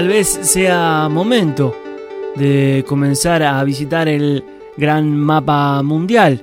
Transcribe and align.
Tal 0.00 0.08
vez 0.08 0.28
sea 0.28 1.10
momento 1.10 1.76
de 2.34 2.86
comenzar 2.88 3.42
a 3.42 3.62
visitar 3.64 4.08
el 4.08 4.42
gran 4.78 5.14
mapa 5.14 5.82
mundial. 5.82 6.42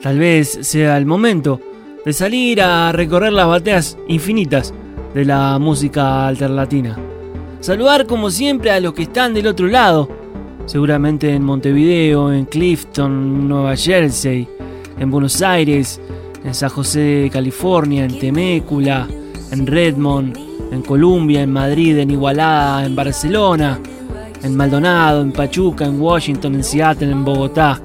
Tal 0.00 0.18
vez 0.18 0.60
sea 0.62 0.96
el 0.96 1.04
momento 1.04 1.60
de 2.02 2.14
salir 2.14 2.62
a 2.62 2.90
recorrer 2.92 3.34
las 3.34 3.46
bateas 3.46 3.98
infinitas 4.08 4.72
de 5.12 5.26
la 5.26 5.58
música 5.58 6.28
alterlatina. 6.28 6.98
Saludar 7.60 8.06
como 8.06 8.30
siempre 8.30 8.70
a 8.70 8.80
los 8.80 8.94
que 8.94 9.02
están 9.02 9.34
del 9.34 9.48
otro 9.48 9.66
lado, 9.66 10.08
seguramente 10.64 11.34
en 11.34 11.42
Montevideo, 11.42 12.32
en 12.32 12.46
Clifton, 12.46 13.46
Nueva 13.46 13.76
Jersey, 13.76 14.48
en 14.98 15.10
Buenos 15.10 15.42
Aires, 15.42 16.00
en 16.42 16.54
San 16.54 16.70
José 16.70 17.00
de 17.00 17.30
California, 17.30 18.06
en 18.06 18.18
Temécula, 18.18 19.06
en 19.52 19.66
Redmond, 19.66 20.47
en 20.70 20.82
Columbia, 20.82 21.42
en 21.42 21.52
Madrid, 21.52 21.98
en 21.98 22.10
Igualada, 22.10 22.84
en 22.84 22.94
Barcelona, 22.94 23.78
en 24.42 24.56
Maldonado, 24.56 25.22
en 25.22 25.32
Pachuca, 25.32 25.84
en 25.84 26.00
Washington, 26.00 26.54
en 26.54 26.64
Seattle, 26.64 27.10
en 27.10 27.24
Bogotá, 27.24 27.80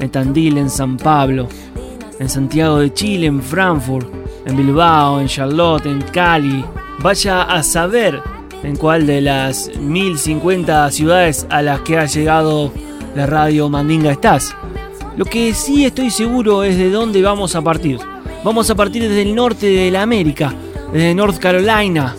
en 0.00 0.10
Tandil, 0.10 0.58
en 0.58 0.70
San 0.70 0.96
Pablo, 0.96 1.48
en 2.18 2.28
Santiago 2.28 2.78
de 2.78 2.92
Chile, 2.92 3.26
en 3.26 3.42
Frankfurt, 3.42 4.08
en 4.46 4.56
Bilbao, 4.56 5.20
en 5.20 5.28
Charlotte, 5.28 5.86
en 5.86 6.02
Cali. 6.02 6.64
Vaya 7.00 7.42
a 7.42 7.62
saber 7.62 8.20
en 8.62 8.76
cuál 8.76 9.06
de 9.06 9.20
las 9.20 9.70
1050 9.78 10.90
ciudades 10.90 11.46
a 11.50 11.62
las 11.62 11.80
que 11.80 11.98
ha 11.98 12.06
llegado 12.06 12.72
la 13.14 13.26
radio 13.26 13.68
Mandinga 13.68 14.10
estás. 14.10 14.54
Lo 15.16 15.24
que 15.24 15.54
sí 15.54 15.84
estoy 15.84 16.10
seguro 16.10 16.64
es 16.64 16.76
de 16.76 16.90
dónde 16.90 17.22
vamos 17.22 17.54
a 17.54 17.62
partir. 17.62 17.98
Vamos 18.42 18.68
a 18.70 18.74
partir 18.74 19.02
desde 19.02 19.22
el 19.22 19.34
norte 19.34 19.66
de 19.66 19.90
la 19.90 20.02
América, 20.02 20.52
desde 20.92 21.14
North 21.14 21.38
Carolina. 21.38 22.16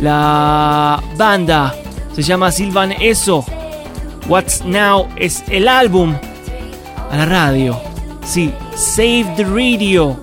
La 0.00 1.02
banda 1.16 1.74
se 2.14 2.22
llama 2.22 2.50
Silvan 2.50 2.92
Eso. 2.92 3.44
What's 4.28 4.64
Now 4.64 5.08
es 5.16 5.42
el 5.48 5.68
álbum 5.68 6.14
a 7.10 7.16
la 7.16 7.26
radio. 7.26 7.80
Sí, 8.24 8.52
Save 8.74 9.34
the 9.36 9.44
Radio. 9.44 10.16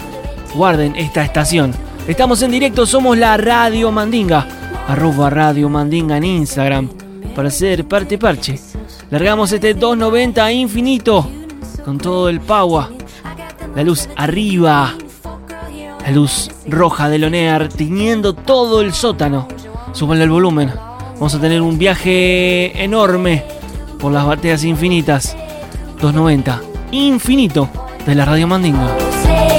Guarden 0.53 0.95
esta 0.95 1.23
estación. 1.23 1.73
Estamos 2.07 2.41
en 2.41 2.51
directo, 2.51 2.85
somos 2.85 3.17
la 3.17 3.38
Radio 3.38 3.91
Mandinga. 3.91 4.47
Arroba 4.88 5.29
Radio 5.29 5.69
Mandinga 5.69 6.17
en 6.17 6.23
Instagram. 6.25 6.89
Para 7.35 7.50
ser 7.50 7.88
parte 7.88 8.17
parche. 8.17 8.59
Largamos 9.09 9.51
este 9.51 9.73
290 9.73 10.51
infinito. 10.51 11.28
Con 11.83 11.97
todo 11.97 12.29
el 12.29 12.41
power. 12.41 12.88
La 13.75 13.83
luz 13.83 14.07
arriba. 14.16 14.94
La 16.03 16.12
luz 16.12 16.52
roja 16.68 17.09
de 17.09 17.18
Lonear 17.18 17.69
tiñendo 17.69 18.34
todo 18.34 18.81
el 18.81 18.94
sótano. 18.94 19.47
Súbanle 19.94 20.25
el 20.25 20.31
volumen. 20.31 20.72
Vamos 21.14 21.34
a 21.34 21.40
tener 21.40 21.62
un 21.62 21.78
viaje 21.78 22.84
enorme 22.84 23.46
por 24.00 24.12
las 24.12 24.25
bateas 24.25 24.66
infinitas. 24.66 25.38
290 26.02 26.62
infinito 26.92 27.69
de 28.06 28.16
la 28.16 28.25
Radio 28.25 28.47
Mandinga. 28.47 29.53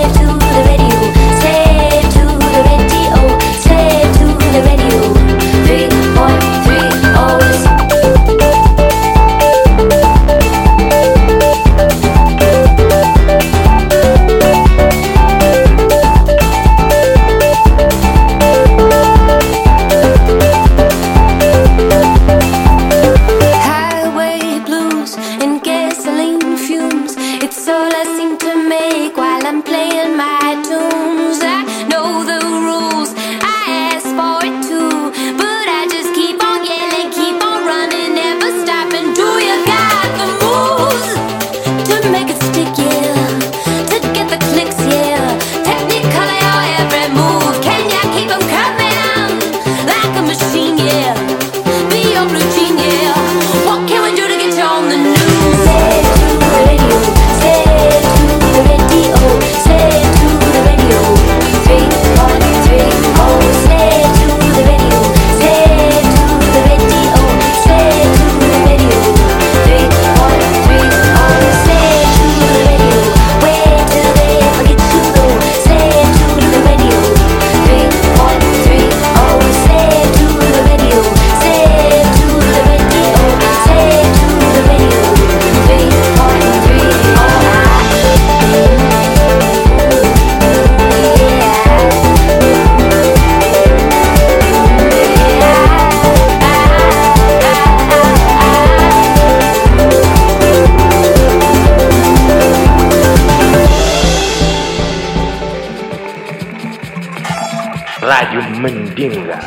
Mandinga. 108.64 109.40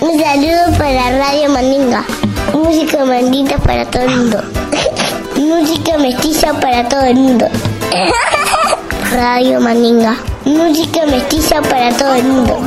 Un 0.00 0.18
saludo 0.18 0.76
para 0.76 1.18
Radio 1.18 1.50
Mandinga. 1.50 2.04
Música 2.52 3.04
mandita 3.04 3.56
para 3.58 3.84
todo 3.84 4.02
el 4.02 4.10
mundo. 4.10 4.42
Música 5.36 5.98
mestiza 5.98 6.52
para 6.54 6.88
todo 6.88 7.02
el 7.02 7.14
mundo. 7.14 7.46
Radio 9.12 9.60
Mandinga. 9.60 10.16
Música 10.44 11.06
mestiza 11.06 11.62
para 11.62 11.92
todo 11.92 12.14
el 12.16 12.24
mundo. 12.24 12.58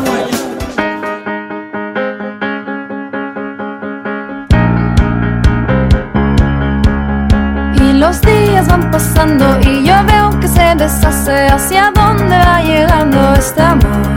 Y 7.75 7.91
los 7.91 8.21
días 8.21 8.69
van 8.69 8.89
pasando 8.89 9.45
y 9.69 9.83
yo 9.85 9.95
veo 10.05 10.39
que 10.39 10.47
se 10.47 10.75
deshace 10.75 11.47
hacia 11.47 11.91
dónde 11.93 12.37
va 12.37 12.61
llegando 12.61 13.33
este 13.33 13.61
amor. 13.61 14.16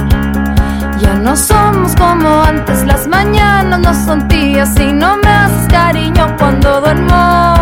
No 1.31 1.37
somos 1.37 1.95
como 1.95 2.43
antes, 2.43 2.85
las 2.85 3.07
mañanas 3.07 3.79
no 3.79 3.95
son 3.95 4.27
tías 4.27 4.75
y 4.81 4.93
no 4.93 5.17
me 5.19 5.31
cariño 5.69 6.27
cuando 6.37 6.81
duermo. 6.81 7.55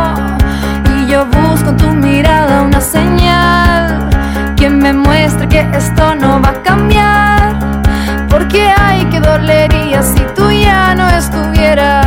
Y 0.96 1.06
yo 1.06 1.26
busco 1.26 1.68
en 1.68 1.76
tu 1.76 1.90
mirada 1.92 2.62
una 2.62 2.80
señal 2.80 4.08
que 4.56 4.70
me 4.70 4.94
muestre 4.94 5.46
que 5.48 5.68
esto 5.76 6.14
no 6.14 6.40
va 6.40 6.48
a 6.48 6.62
cambiar. 6.62 7.58
Porque 8.30 8.70
hay 8.70 9.04
que 9.10 9.20
dolería 9.20 10.02
si 10.02 10.22
tú 10.34 10.50
ya 10.50 10.94
no 10.94 11.06
estuvieras. 11.10 11.97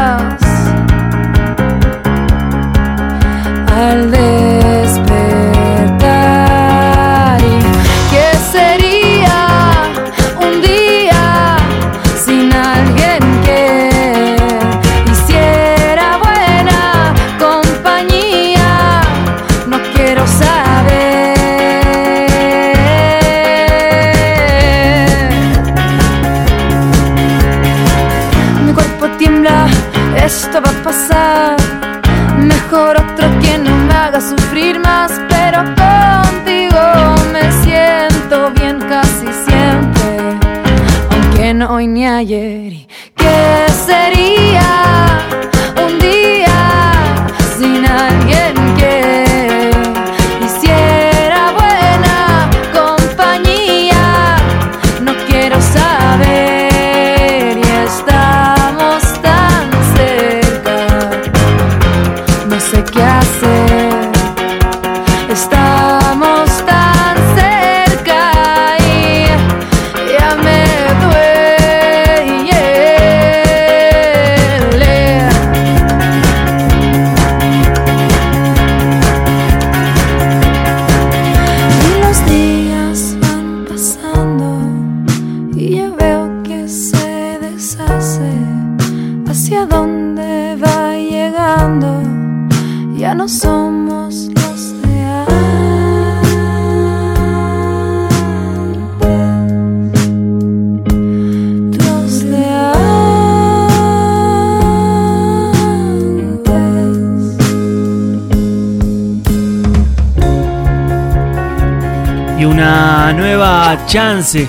Chance. 113.92 114.48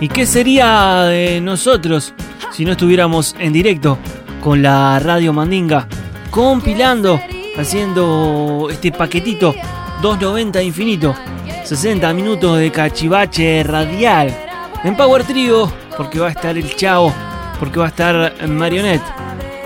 ¿Y 0.00 0.06
qué 0.06 0.24
sería 0.24 1.02
de 1.06 1.40
nosotros 1.40 2.14
si 2.52 2.64
no 2.64 2.72
estuviéramos 2.72 3.34
en 3.40 3.52
directo 3.52 3.98
con 4.40 4.62
la 4.62 5.00
Radio 5.00 5.32
Mandinga, 5.32 5.88
compilando, 6.30 7.20
haciendo 7.58 8.68
este 8.70 8.92
paquetito 8.92 9.52
290 10.00 10.62
infinito, 10.62 11.12
60 11.64 12.14
minutos 12.14 12.56
de 12.56 12.70
cachivache 12.70 13.64
radial 13.64 14.32
en 14.84 14.96
Power 14.96 15.24
Trio, 15.24 15.72
porque 15.96 16.20
va 16.20 16.28
a 16.28 16.30
estar 16.30 16.56
el 16.56 16.76
Chavo, 16.76 17.12
porque 17.58 17.80
va 17.80 17.86
a 17.86 17.88
estar 17.88 18.46
Marionette 18.46 19.02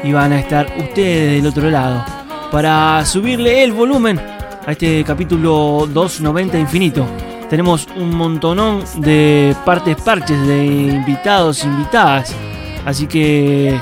y 0.05 0.11
van 0.11 0.33
a 0.33 0.41
estar 0.41 0.73
ustedes 0.79 1.35
del 1.43 1.47
otro 1.47 1.69
lado 1.69 2.03
para 2.51 3.05
subirle 3.05 3.63
el 3.63 3.73
volumen 3.73 4.19
a 4.67 4.73
este 4.73 5.05
capítulo 5.05 5.87
290 5.93 6.59
infinito. 6.59 7.07
Tenemos 7.51 7.89
un 7.97 8.15
montonón 8.15 8.85
de 8.99 9.57
partes 9.65 9.97
parches 9.97 10.47
de 10.47 10.67
invitados, 10.67 11.65
invitadas. 11.65 12.37
Así 12.85 13.07
que 13.07 13.79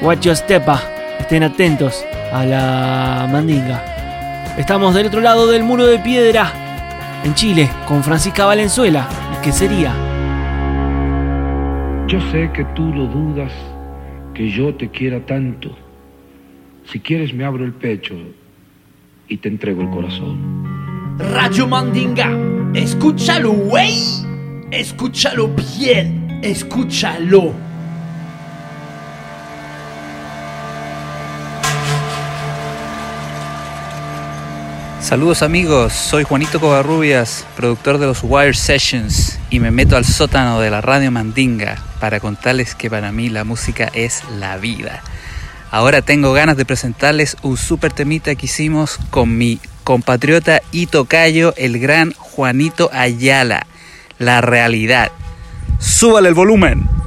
watch 0.00 0.20
your 0.20 0.36
stepa, 0.36 0.80
estén 1.18 1.42
atentos 1.42 2.04
a 2.32 2.44
la 2.44 3.28
mandinga. 3.30 3.84
Estamos 4.56 4.94
del 4.94 5.06
otro 5.06 5.20
lado 5.20 5.46
del 5.46 5.62
muro 5.62 5.86
de 5.86 5.98
piedra, 5.98 6.52
en 7.24 7.34
Chile, 7.34 7.70
con 7.86 8.02
Francisca 8.02 8.46
Valenzuela. 8.46 9.08
¿Y 9.38 9.44
qué 9.44 9.52
sería? 9.52 9.94
Yo 12.08 12.20
sé 12.30 12.50
que 12.52 12.64
tú 12.74 12.92
lo 12.92 13.06
dudas, 13.06 13.52
que 14.34 14.50
yo 14.50 14.74
te 14.74 14.90
quiera 14.90 15.24
tanto. 15.24 15.70
Si 16.84 17.00
quieres 17.00 17.32
me 17.32 17.44
abro 17.44 17.64
el 17.64 17.72
pecho 17.72 18.14
y 19.28 19.36
te 19.36 19.48
entrego 19.48 19.82
el 19.82 19.90
corazón. 19.90 21.16
Radio 21.18 21.66
Mandinga, 21.68 22.30
escúchalo, 22.74 23.52
güey. 23.52 24.02
Escúchalo 24.70 25.48
bien, 25.48 26.40
escúchalo. 26.42 27.52
Saludos 35.00 35.42
amigos, 35.42 35.92
soy 35.92 36.24
Juanito 36.24 36.58
Covarrubias, 36.58 37.44
productor 37.56 37.98
de 37.98 38.06
los 38.06 38.20
Wire 38.22 38.54
Sessions 38.54 39.38
y 39.50 39.60
me 39.60 39.70
meto 39.70 39.96
al 39.96 40.06
sótano 40.06 40.58
de 40.60 40.70
la 40.70 40.80
radio 40.80 41.10
Mandinga 41.10 41.76
para 42.00 42.18
contarles 42.18 42.74
que 42.74 42.88
para 42.88 43.12
mí 43.12 43.28
la 43.28 43.44
música 43.44 43.90
es 43.92 44.22
la 44.38 44.56
vida. 44.56 45.02
Ahora 45.70 46.00
tengo 46.00 46.32
ganas 46.32 46.56
de 46.56 46.64
presentarles 46.64 47.36
un 47.42 47.58
super 47.58 47.92
temita 47.92 48.34
que 48.36 48.46
hicimos 48.46 48.98
con 49.10 49.36
mi 49.36 49.58
compatriota 49.82 50.62
y 50.72 50.86
tocayo, 50.86 51.54
el 51.56 51.78
gran 51.78 52.12
Juanito 52.12 52.90
Ayala, 52.92 53.66
La 54.18 54.40
Realidad. 54.40 55.10
¡Súbale 55.78 56.28
el 56.28 56.34
volumen! 56.34 57.01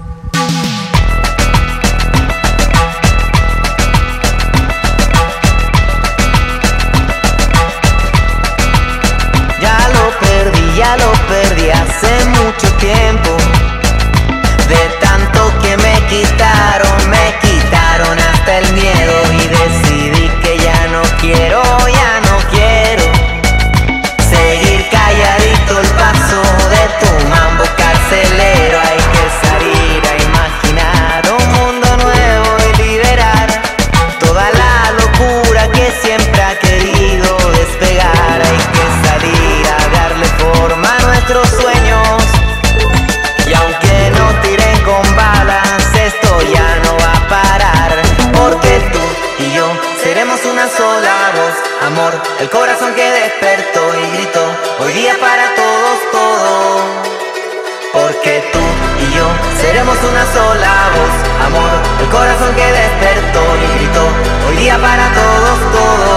amor, 52.05 52.21
el 52.39 52.50
corazón 52.50 52.93
que 52.93 53.03
despertó 53.03 53.81
y 54.00 54.17
gritó, 54.17 54.45
hoy 54.79 54.93
día 54.93 55.15
para 55.19 55.55
todos 55.55 56.00
todo. 56.12 56.83
Porque 57.93 58.43
tú 58.51 58.59
y 58.59 59.15
yo 59.15 59.27
seremos 59.62 59.97
una 59.97 60.25
sola 60.33 60.89
voz, 60.95 61.45
amor, 61.45 61.69
el 62.01 62.09
corazón 62.09 62.55
que 62.55 62.71
despertó 62.71 63.41
y 63.63 63.79
gritó, 63.79 64.05
hoy 64.47 64.55
día 64.57 64.77
para 64.77 65.13
todos 65.13 65.59
todo. 65.71 66.14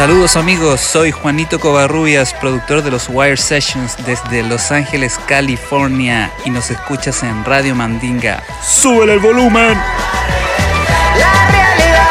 Saludos 0.00 0.36
amigos, 0.36 0.80
soy 0.80 1.10
Juanito 1.10 1.60
Covarrubias, 1.60 2.32
productor 2.32 2.82
de 2.82 2.90
los 2.90 3.10
Wire 3.10 3.36
Sessions 3.36 3.98
desde 4.06 4.42
Los 4.42 4.72
Ángeles, 4.72 5.20
California, 5.28 6.32
y 6.46 6.50
nos 6.50 6.70
escuchas 6.70 7.22
en 7.22 7.44
Radio 7.44 7.74
Mandinga. 7.74 8.42
¡Súbele 8.62 9.12
el 9.12 9.18
volumen! 9.18 9.78
La 11.18 11.50
realidad. 11.50 12.08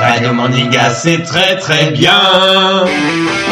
Radio 0.00 0.32
Mandinga, 0.32 0.94
c'est 0.94 1.22
très 1.24 1.58
très 1.60 1.90
bien. 1.90 3.51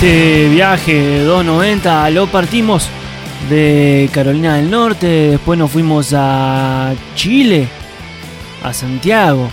Este 0.00 0.48
viaje 0.50 1.24
290 1.24 2.10
lo 2.10 2.28
partimos 2.28 2.88
de 3.50 4.08
Carolina 4.12 4.54
del 4.54 4.70
Norte, 4.70 5.06
después 5.30 5.58
nos 5.58 5.72
fuimos 5.72 6.14
a 6.16 6.94
Chile, 7.16 7.66
a 8.62 8.72
Santiago, 8.72 9.50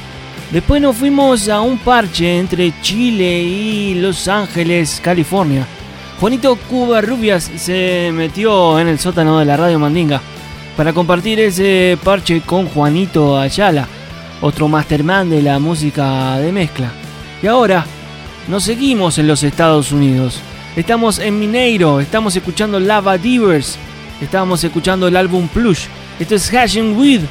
después 0.51 0.83
nos 0.83 0.95
fuimos 0.97 1.49
a 1.49 1.61
un 1.61 1.79
parche 1.79 2.37
entre 2.37 2.79
Chile 2.81 3.41
y 3.41 3.95
Los 3.95 4.27
Ángeles, 4.27 5.01
California. 5.03 5.65
Juanito 6.19 6.55
Cuba 6.69 7.01
Rubias 7.01 7.49
se 7.55 8.11
metió 8.13 8.79
en 8.79 8.87
el 8.87 8.99
sótano 8.99 9.39
de 9.39 9.45
la 9.45 9.57
radio 9.57 9.79
Mandinga 9.79 10.21
para 10.77 10.93
compartir 10.93 11.39
ese 11.39 11.97
parche 12.03 12.41
con 12.41 12.67
Juanito 12.67 13.39
Ayala, 13.39 13.87
otro 14.41 14.67
masterman 14.67 15.27
de 15.27 15.41
la 15.41 15.57
música 15.57 16.37
de 16.37 16.51
mezcla. 16.51 16.91
Y 17.41 17.47
ahora 17.47 17.83
nos 18.47 18.63
seguimos 18.63 19.17
en 19.17 19.27
los 19.27 19.43
Estados 19.43 19.91
Unidos. 19.91 20.39
Estamos 20.75 21.19
en 21.19 21.39
Mineiro, 21.39 21.99
estamos 21.99 22.35
escuchando 22.35 22.79
Lava 22.79 23.17
Divers, 23.17 23.77
estamos 24.21 24.63
escuchando 24.63 25.07
el 25.07 25.15
álbum 25.15 25.47
Plush. 25.47 25.85
Esto 26.19 26.35
es 26.35 26.49
Hashing 26.49 26.97
With, 26.97 27.21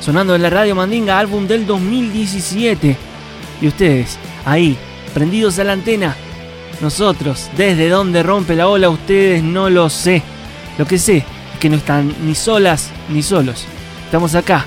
sonando 0.00 0.34
en 0.34 0.42
la 0.42 0.50
radio 0.50 0.74
Mandinga, 0.74 1.18
álbum 1.18 1.46
del 1.46 1.66
2017. 1.66 2.96
Y 3.60 3.68
ustedes, 3.68 4.18
ahí, 4.44 4.76
prendidos 5.14 5.58
a 5.58 5.64
la 5.64 5.72
antena. 5.72 6.16
Nosotros, 6.80 7.48
desde 7.56 7.88
donde 7.88 8.22
rompe 8.22 8.54
la 8.54 8.68
ola, 8.68 8.90
ustedes 8.90 9.42
no 9.42 9.70
lo 9.70 9.88
sé. 9.88 10.22
Lo 10.78 10.86
que 10.86 10.98
sé 10.98 11.18
es 11.18 11.60
que 11.60 11.70
no 11.70 11.76
están 11.76 12.14
ni 12.24 12.34
solas 12.34 12.90
ni 13.08 13.22
solos. 13.22 13.64
Estamos 14.04 14.34
acá 14.34 14.66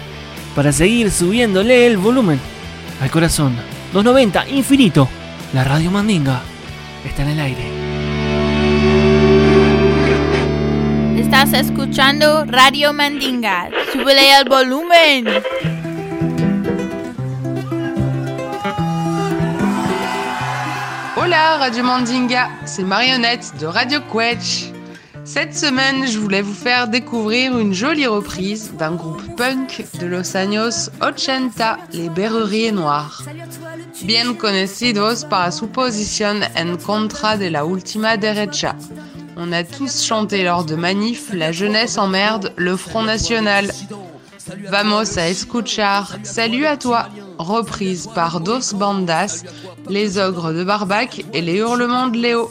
para 0.56 0.72
seguir 0.72 1.12
subiéndole 1.12 1.86
el 1.86 1.98
volumen 1.98 2.40
al 3.02 3.12
corazón. 3.12 3.56
290, 3.94 4.50
infinito. 4.50 5.08
La 5.52 5.64
radio 5.64 5.90
Mandinga 5.90 6.42
está 7.04 7.24
en 7.24 7.30
el 7.30 7.40
aire. 7.40 7.64
Estás 11.20 11.54
escuchando 11.54 12.46
Radio 12.46 12.94
Mandinga. 12.94 13.70
Súbele 13.92 14.38
el 14.38 14.48
volumen. 14.48 15.26
Hola 21.16 21.58
Radio 21.58 21.84
Mandinga, 21.84 22.52
c'est 22.66 22.84
Marionnette 22.84 23.52
de 23.60 23.66
Radio 23.66 24.02
Quetch. 24.08 24.79
Cette 25.32 25.56
semaine, 25.56 26.08
je 26.08 26.18
voulais 26.18 26.42
vous 26.42 26.56
faire 26.56 26.88
découvrir 26.88 27.56
une 27.60 27.72
jolie 27.72 28.08
reprise 28.08 28.72
d'un 28.80 28.96
groupe 28.96 29.22
punk 29.38 29.86
de 30.00 30.08
Los 30.08 30.36
Años 30.36 30.90
80, 31.02 31.78
les 31.94 32.10
Berreries 32.10 32.72
Noirs. 32.72 33.22
Bien 34.06 34.34
conocidos 34.34 35.26
para 35.26 35.52
su 35.52 35.68
posición 35.68 36.42
en 36.56 36.78
contra 36.78 37.38
de 37.38 37.52
la 37.52 37.64
última 37.64 38.18
derecha. 38.18 38.76
On 39.38 39.52
a 39.52 39.64
tous 39.64 40.04
chanté 40.04 40.44
lors 40.44 40.66
de 40.66 40.76
manifs 40.76 41.32
La 41.32 41.52
jeunesse 41.52 42.00
emmerde 42.00 42.52
le 42.58 42.76
Front 42.76 43.04
National. 43.04 43.72
Vamos 44.72 45.16
a 45.20 45.28
escuchar 45.28 46.18
Salut 46.24 46.66
à 46.66 46.76
toi, 46.76 47.08
reprise 47.38 48.10
par 48.16 48.40
Dos 48.40 48.74
Bandas, 48.74 49.44
les 49.88 50.18
ogres 50.18 50.54
de 50.54 50.64
Barbac 50.64 51.24
et 51.34 51.42
les 51.42 51.58
hurlements 51.58 52.08
de 52.08 52.18
Léo. 52.18 52.50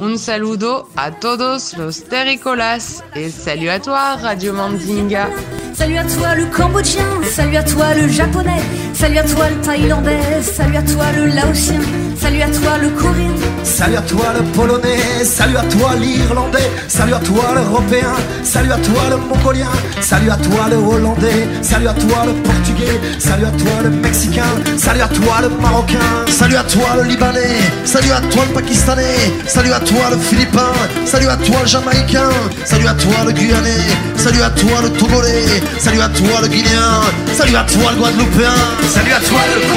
Un 0.00 0.16
saludo 0.16 0.88
a 0.96 1.10
todos 1.10 1.76
los 1.76 2.04
terricolas 2.04 3.04
et 3.14 3.30
salut 3.30 3.68
à 3.68 3.78
toi 3.78 4.16
Radio 4.16 4.54
Mandinga. 4.54 5.28
Salut 5.74 5.98
à 5.98 6.04
toi 6.04 6.34
le 6.36 6.46
cambodgien, 6.46 7.04
salut 7.24 7.58
à 7.58 7.62
toi 7.62 7.92
le 7.94 8.08
japonais, 8.08 8.62
salut 8.94 9.18
à 9.18 9.24
toi 9.24 9.50
le 9.50 9.60
thaïlandais, 9.60 10.40
salut 10.42 10.78
à 10.78 10.82
toi 10.82 11.04
le 11.14 11.26
laotien, 11.26 11.80
salut 12.20 12.42
à 12.42 12.48
toi 12.48 12.78
le 12.78 12.88
coréen. 12.90 13.34
Salut 13.62 13.96
à 13.96 14.02
toi 14.02 14.26
le 14.36 14.42
polonais, 14.52 15.24
salut 15.24 15.56
à 15.56 15.62
toi 15.62 15.94
l'irlandais, 15.96 16.70
salut 16.88 17.14
à 17.14 17.18
toi 17.18 17.54
l'européen, 17.54 18.14
salut 18.42 18.72
à 18.72 18.76
toi 18.76 19.02
le 19.10 19.16
mongolien, 19.16 19.70
salut 20.00 20.30
à 20.30 20.36
toi 20.36 20.68
le 20.70 20.76
hollandais, 20.76 21.48
salut 21.62 21.88
à 21.88 21.94
toi 21.94 22.26
le 22.26 22.32
portugais, 22.42 23.00
salut 23.18 23.46
à 23.46 23.50
toi 23.50 23.72
le 23.84 23.90
mexicain, 23.90 24.52
salut 24.76 25.00
à 25.00 25.08
toi 25.08 25.40
le 25.42 25.48
marocain, 25.62 26.10
salut 26.28 26.56
à 26.56 26.64
toi 26.64 26.96
le 26.96 27.04
libanais, 27.04 27.60
salut 27.84 28.12
à 28.12 28.20
toi 28.20 28.44
le 28.48 28.54
pakistanais, 28.54 29.18
salut 29.46 29.72
à 29.72 29.80
toi 29.80 30.10
le 30.10 30.18
philippin, 30.18 30.72
salut 31.06 31.28
à 31.28 31.36
toi 31.36 31.56
le 31.62 31.68
jamaïcain, 31.68 32.30
salut 32.64 32.86
à 32.86 32.94
toi 32.94 33.24
le 33.26 33.32
guyanais, 33.32 33.86
salut 34.16 34.42
à 34.42 34.50
toi 34.50 34.82
le 34.82 34.90
togolais, 34.90 35.62
salut 35.78 36.00
à 36.00 36.08
toi 36.08 36.40
le 36.42 36.48
guinéen, 36.48 37.00
salut 37.32 37.56
à 37.56 37.64
toi 37.64 37.92
le 37.92 37.98
guadeloupéen, 37.98 38.56
salut 38.88 39.12
à 39.12 39.20
toi 39.20 39.40
le 39.54 39.69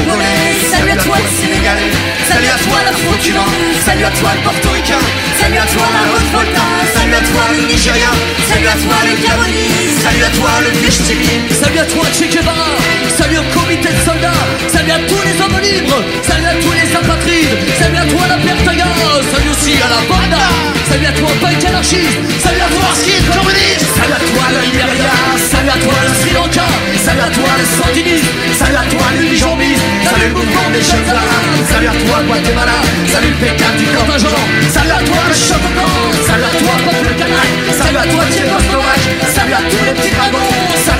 toi 1.03 1.17
le 1.19 1.29
sénégalais, 1.35 1.91
salut 2.29 2.47
à 2.47 2.57
toi 2.63 2.79
l'afro-cubain, 2.85 3.49
salut 3.85 4.05
à 4.05 4.11
toi 4.11 4.29
le 4.35 4.41
portoricain, 4.43 5.03
salut 5.39 5.59
à 5.59 5.67
toi 5.67 5.83
la 5.91 6.03
Volta, 6.31 6.65
salut 6.95 7.15
à 7.15 7.21
toi 7.21 7.43
le 7.51 7.67
nigérien, 7.67 8.13
salut 8.47 8.67
à 8.67 8.77
toi 8.79 8.97
le 9.03 9.13
gabonais, 9.19 9.67
salut 9.99 10.23
à 10.23 10.31
toi 10.31 10.51
le 10.63 10.71
Bichtibi, 10.79 11.43
Salut 11.51 11.79
à 11.79 11.85
toi 11.85 12.05
Che 12.13 12.27
salut 13.17 13.37
au 13.37 13.47
comité 13.51 13.89
de 13.89 13.99
soldats, 14.05 14.43
salut 14.71 14.91
à 14.91 14.99
tous 15.03 15.21
les 15.27 15.35
hommes 15.43 15.59
libres, 15.59 15.99
salut 16.23 16.47
à 16.47 16.55
tous 16.55 16.71
les 16.71 16.87
apatrides, 16.95 17.57
salut 17.79 17.97
à 17.97 18.05
toi 18.07 18.23
la 18.29 18.37
Pertaga, 18.37 18.87
salut 19.31 19.51
aussi 19.51 19.75
à 19.83 19.89
la 19.91 20.01
banda, 20.07 20.43
salut 20.87 21.07
à 21.07 21.11
toi 21.11 21.29
punk 21.41 21.65
anarchiste, 21.67 22.19
salut 22.39 22.63
à 22.63 22.69
toi 22.71 22.87
skid 22.95 23.23
communiste, 23.27 23.91
salut 23.91 24.15
à 24.15 24.23
toi 24.23 24.45
le 24.55 24.61
Liberia, 24.71 25.11
salut 25.51 25.69
à 25.69 25.77
toi 25.83 25.97
le 25.99 26.11
Sri 26.15 26.31
Lanka, 26.31 26.67
salut 27.03 27.27
à 27.27 27.31
toi 27.35 27.51
les 27.59 27.69
sandinistes, 27.75 28.31
salut 28.57 28.79
à 28.79 28.85
toi 28.87 29.07
les 29.19 29.35
jambistes, 29.35 29.82
salut 29.82 29.82
salut 30.23 31.88
à 31.88 31.91
toi 31.91 32.23
Guatemala, 32.25 32.71
salut 33.07 33.33
Pékin 33.41 33.75
du 33.77 33.86
contingent, 33.86 34.39
salut 34.69 34.91
à 34.91 35.03
toi 35.03 35.17
le 35.27 35.33
Chococan, 35.33 35.89
salut 36.25 36.43
à 36.43 36.49
toi 36.49 36.73
peuple 36.86 37.13
canaille, 37.17 37.55
salut 37.77 37.97
à 37.97 38.03
toi 38.03 38.23
Tchécoslovaque, 38.31 39.09
salut 39.33 39.53
à 39.53 39.62
tous 39.69 39.86
les 39.86 39.91
petits 39.91 40.15
dragons, 40.15 40.39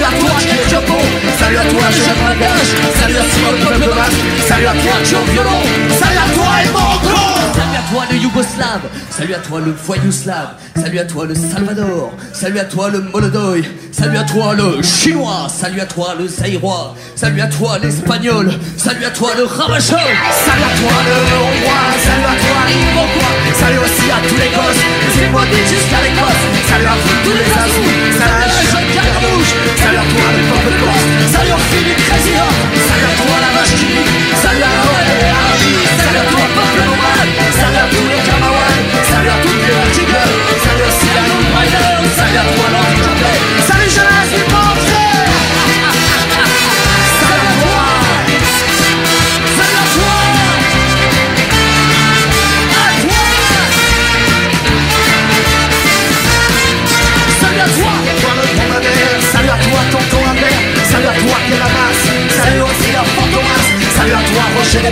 salut 0.04 0.16
à 0.16 0.20
toi 0.20 0.38
est 0.42 0.70
Japon, 0.70 1.00
salut 1.40 1.58
à 1.58 1.66
toi 1.66 1.82
Jean 1.92 2.28
Bagage, 2.28 2.70
salut 3.00 3.16
à 3.16 3.22
toi 3.22 3.52
le 3.52 3.80
peuple 3.80 3.96
basque, 3.96 4.48
salut 4.48 4.68
à 4.68 4.74
toi 4.74 4.94
Joe 5.04 5.20
Violon, 5.32 5.62
salut 5.98 6.18
à 6.18 6.34
toi 6.34 6.46
et 6.64 6.68
Mongo 6.72 7.34
Salut 7.54 7.78
à 7.78 7.92
toi 7.92 8.04
le 8.10 8.18
Yougoslave, 8.18 8.82
salut 9.10 9.34
à 9.36 9.38
toi 9.38 9.60
le 9.64 9.72
Voyouslave, 9.72 10.54
salut 10.76 11.00
à 11.00 11.06
toi 11.06 11.26
le 11.26 11.36
Salvador, 11.36 12.14
salut 12.34 12.60
à 12.60 12.66
toi 12.66 12.90
le 12.90 13.02
Molodoy, 13.02 13.64
salut 13.92 14.18
à 14.18 14.24
toi 14.24 14.56
le 14.56 14.82
Chinois, 14.82 15.48
salut 15.50 15.82
à 15.82 15.86
toi 15.86 16.16
le 16.18 16.28
Zaïrois, 16.28 16.96
salut 17.16 17.42
à 17.42 17.48
toi 17.48 17.78
l'Espagnol, 17.80 18.52
salut 18.78 19.06
à 19.06 19.12
toi 19.12 19.30
le 19.38 19.44
Ravachol, 19.44 20.00
Salut 20.00 20.64
à 20.64 20.78
toi 20.80 20.98
le 21.06 21.38
Hongrois, 21.38 21.94
salut 22.04 22.26
à 22.26 22.36
toi 22.42 22.60
l'Iroquois, 22.68 23.34
salut 23.54 23.80
aussi 23.80 24.12
à 24.12 24.28
tous 24.28 24.36
les 24.36 24.50
gosses, 24.50 24.84
les 25.16 25.24
Émois 25.26 25.46
jusqu'à 25.46 26.02
l'Écosse, 26.02 26.44
salut 26.68 26.88
à 26.88 26.96
vous 26.96 27.16
tous 27.24 27.38
les 27.38 27.52
azous, 27.54 28.18
salut 28.18 28.44
à 28.44 28.48
la 28.48 28.64
jeune 28.72 28.90
Carabouche, 28.94 29.54
salut 29.94 30.06
à 30.06 30.10
toi 30.10 30.26
peuple 30.50 30.74
corse, 30.84 31.06
salut 31.32 31.54
au 31.54 31.58
Philippe 31.58 31.98
Crésia, 31.98 32.46
salut 32.88 33.06
à 33.06 33.16
toi 33.16 33.36
la 33.42 33.60
vache 33.60 33.78
salut 34.42 34.64
à 34.64 34.74
et 35.06 35.30
à 35.30 35.46
salut 36.02 36.18
à 36.18 36.26
toi 36.32 36.46
peuple 36.56 36.82
salut 37.52 37.78
à 37.78 37.88
tous 37.94 38.08
les 38.10 38.22
salut 39.08 39.30
à 39.30 39.38
les 39.44 39.70
salut 40.64 40.84
salut 42.16 42.38
à 42.38 42.46
toi 42.56 43.73
Salut 64.14 64.26
à 64.26 64.30
toi 64.30 64.44
Roger 64.56 64.80
les 64.84 64.92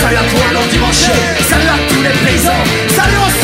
Salut 0.00 0.16
à 0.16 0.22
toi 0.30 0.52
l'endimanché 0.54 1.12
Salut 1.50 1.66
à 1.66 1.92
tous 1.92 2.00
les 2.00 2.12
paysans. 2.24 2.62
Salut 2.94 3.16
aussi 3.26 3.41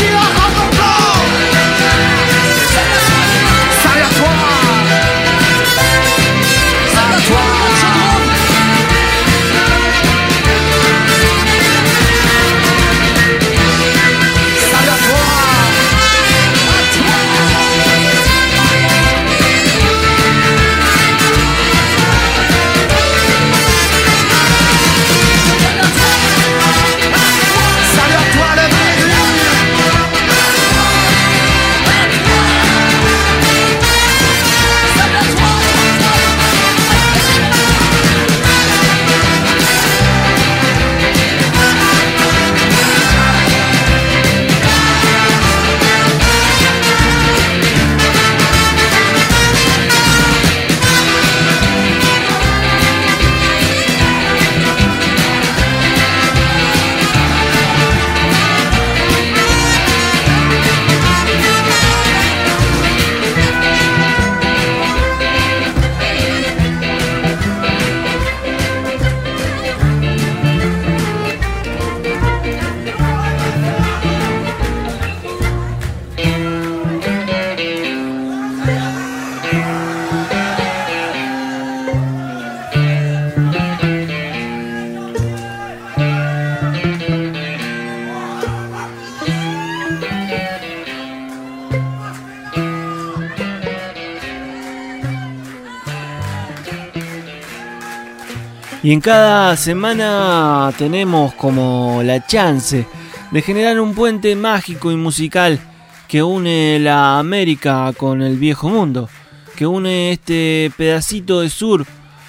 Y 98.88 98.92
en 98.92 99.02
cada 99.02 99.54
semana 99.58 100.72
tenemos 100.78 101.34
como 101.34 102.00
la 102.02 102.26
chance 102.26 102.86
de 103.30 103.42
generar 103.42 103.78
un 103.80 103.94
puente 103.94 104.34
mágico 104.34 104.90
y 104.90 104.96
musical 104.96 105.60
que 106.08 106.22
une 106.22 106.78
la 106.78 107.18
América 107.18 107.92
con 107.94 108.22
el 108.22 108.38
viejo 108.38 108.70
mundo, 108.70 109.10
que 109.56 109.66
une 109.66 110.12
este 110.12 110.72
pedacito 110.74 111.42
de 111.42 111.50
sur 111.50 111.84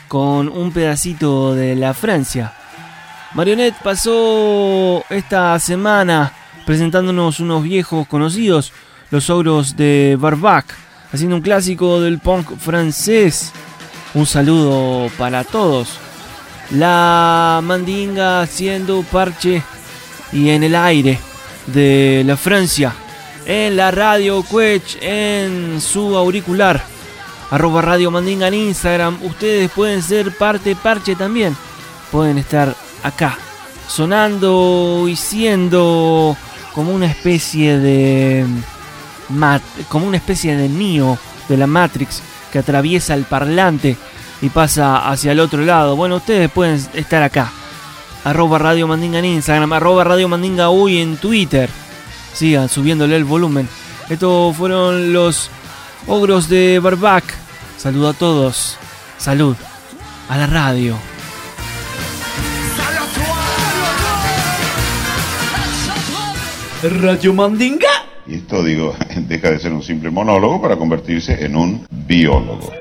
con 0.10 0.50
un 0.50 0.74
pedacito 0.74 1.56
de 1.56 1.78
la 1.78 1.94
Francia. 1.94 2.54
Marionette 3.36 3.82
pasó 3.82 5.06
esta 5.10 5.58
semana 5.60 6.34
presentándonos 6.66 7.40
unos 7.40 7.64
viejos 7.64 8.06
conocidos, 8.06 8.74
los 9.12 9.30
ogros 9.30 9.78
de 9.78 10.18
Barbac, 10.20 10.66
haciendo 11.14 11.38
un 11.38 11.42
clásico 11.42 12.02
del 12.02 12.20
punk 12.20 12.58
francés. 12.58 13.54
Un 14.14 14.26
saludo 14.26 15.10
para 15.18 15.46
todos. 15.46 16.09
La 16.72 17.62
mandinga 17.64 18.42
haciendo 18.42 19.04
parche 19.04 19.64
y 20.32 20.50
en 20.50 20.64
el 20.64 20.76
aire 20.76 21.20
de 21.66 22.24
la 22.26 22.38
Francia, 22.38 22.94
en 23.46 23.76
la 23.76 23.90
radio 23.90 24.44
Quech, 24.44 24.98
en 25.02 25.82
su 25.82 26.16
auricular. 26.16 26.84
Arroba 27.52 27.82
Radio 27.82 28.12
Mandinga 28.12 28.48
en 28.48 28.54
Instagram. 28.54 29.18
Ustedes 29.24 29.72
pueden 29.72 30.04
ser 30.04 30.38
parte 30.38 30.76
parche 30.76 31.16
también. 31.16 31.56
Pueden 32.12 32.38
estar 32.38 32.76
acá, 33.02 33.40
sonando 33.88 35.08
y 35.10 35.16
siendo 35.16 36.38
como 36.74 36.94
una 36.94 37.08
especie 37.08 37.80
de. 37.80 38.46
Como 39.88 40.08
una 40.08 40.18
especie 40.18 40.56
de 40.56 40.70
Neo 40.70 41.18
de 41.48 41.58
la 41.58 41.68
Matrix 41.68 42.22
que 42.52 42.60
atraviesa 42.60 43.14
el 43.14 43.26
parlante 43.26 43.96
y 44.42 44.50
pasa 44.50 45.10
hacia 45.10 45.32
el 45.32 45.40
otro 45.40 45.62
lado. 45.64 45.96
Bueno, 45.96 46.18
ustedes 46.18 46.50
pueden 46.50 46.82
estar 46.94 47.24
acá. 47.24 47.52
Arroba 48.24 48.58
Radio 48.60 48.88
Mandinga 48.88 49.20
en 49.20 49.26
Instagram, 49.26 49.74
arroba 49.74 50.04
Radio 50.04 50.28
Mandinga 50.28 50.70
hoy 50.70 51.00
en 51.00 51.18
Twitter. 51.18 51.70
Sigan 52.34 52.70
subiéndole 52.70 53.16
el 53.16 53.26
volumen. 53.26 53.68
Estos 54.10 54.56
fueron 54.56 55.14
los 55.14 55.50
ogros 56.08 56.50
de 56.50 56.80
Barbac. 56.80 57.24
Saludo 57.78 58.10
a 58.10 58.14
todos. 58.14 58.78
Salud. 59.18 59.56
A 60.30 60.38
la 60.38 60.48
radio. 60.48 60.98
Radio 66.84 67.34
Mandinga. 67.34 67.88
Y 68.26 68.36
esto, 68.36 68.64
digo, 68.64 68.96
deja 69.28 69.52
de 69.52 69.60
ser 69.60 69.74
un 69.74 69.84
simple 69.84 70.12
monólogo 70.12 70.62
para 70.62 70.78
convertirse 70.78 71.44
en 71.44 71.56
un 71.56 71.86
biólogo. 71.90 72.72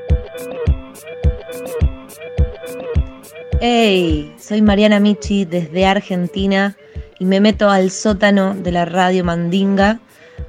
Hey, 3.61 4.33
soy 4.39 4.61
Mariana 4.61 5.01
Michi 5.01 5.43
desde 5.43 5.85
Argentina 5.85 6.77
y 7.19 7.25
me 7.25 7.41
meto 7.41 7.69
al 7.69 7.91
sótano 7.91 8.55
de 8.55 8.71
la 8.71 8.85
radio 8.85 9.25
Mandinga 9.25 9.99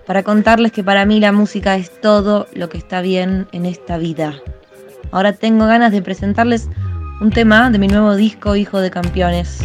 para 0.06 0.22
contarles 0.22 0.70
que 0.70 0.84
para 0.84 1.04
mí 1.04 1.18
la 1.18 1.32
música 1.32 1.74
es 1.74 1.90
todo 2.00 2.46
lo 2.54 2.68
que 2.68 2.78
está 2.78 3.00
bien 3.00 3.48
en 3.50 3.66
esta 3.66 3.98
vida. 3.98 4.36
Ahora 5.10 5.32
tengo 5.32 5.66
ganas 5.66 5.90
de 5.90 6.02
presentarles 6.02 6.68
un 7.20 7.30
tema 7.30 7.68
de 7.70 7.80
mi 7.80 7.88
nuevo 7.88 8.14
disco 8.14 8.54
Hijo 8.54 8.78
de 8.78 8.92
Campeones. 8.92 9.58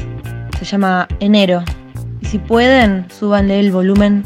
Se 0.58 0.66
llama 0.66 1.08
Enero. 1.20 1.64
Y 2.22 2.26
si 2.26 2.40
pueden, 2.40 3.06
súbanle 3.12 3.60
el 3.60 3.72
volumen 3.72 4.24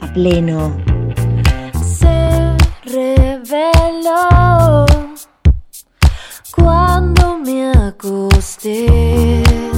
a 0.00 0.12
pleno. 0.12 0.76
se 1.84 2.56
reveló 2.84 4.86
cuando 7.92 9.75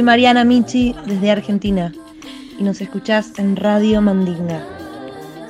soy 0.00 0.06
Mariana 0.06 0.44
Michi 0.44 0.94
desde 1.04 1.30
Argentina 1.30 1.92
y 2.58 2.62
nos 2.62 2.80
escuchás 2.80 3.38
en 3.38 3.54
Radio 3.54 4.00
Mandinga. 4.00 4.64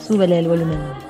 Súbele 0.04 0.40
el 0.40 0.48
volumen. 0.48 1.09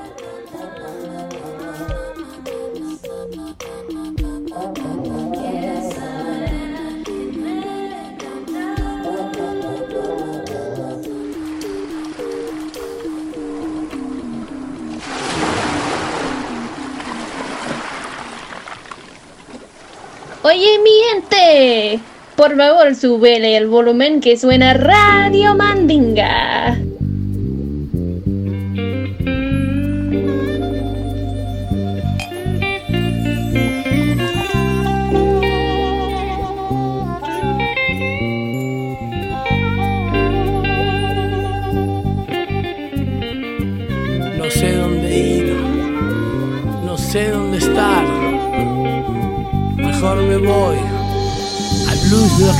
Por 22.50 22.58
favor, 22.58 22.96
súbele 22.96 23.56
el 23.56 23.68
volumen 23.68 24.20
que 24.20 24.36
suena 24.36 24.74
Radio 24.74 25.54
Mandinga. 25.54 26.89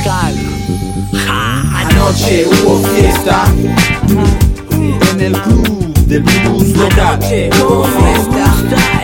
Local. 0.01 0.33
Anoche 1.73 2.45
hubo 2.45 2.77
fiesta 2.87 3.45
en 5.11 5.21
el 5.21 5.33
club 5.33 5.93
del 6.07 6.23
blues 6.23 6.75
local. 6.75 7.19
Anoche 7.21 7.49
hubo 7.61 7.83
fiesta, 7.83 8.45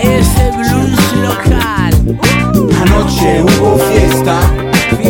ese 0.02 0.52
blues 0.58 1.14
local. 1.22 1.94
Anoche 2.82 3.44
hubo 3.44 3.78
fiesta 3.78 4.36
en 5.00 5.06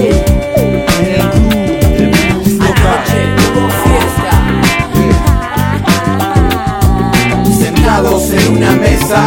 el 1.06 1.30
club 1.30 1.54
del 1.97 2.10
blues 2.10 2.54
local. 2.60 3.04
hubo 3.56 3.63
fiesta. 3.84 4.34
Sentados 7.60 8.23
en 8.32 8.58
una 8.58 8.71
mesa 8.73 9.21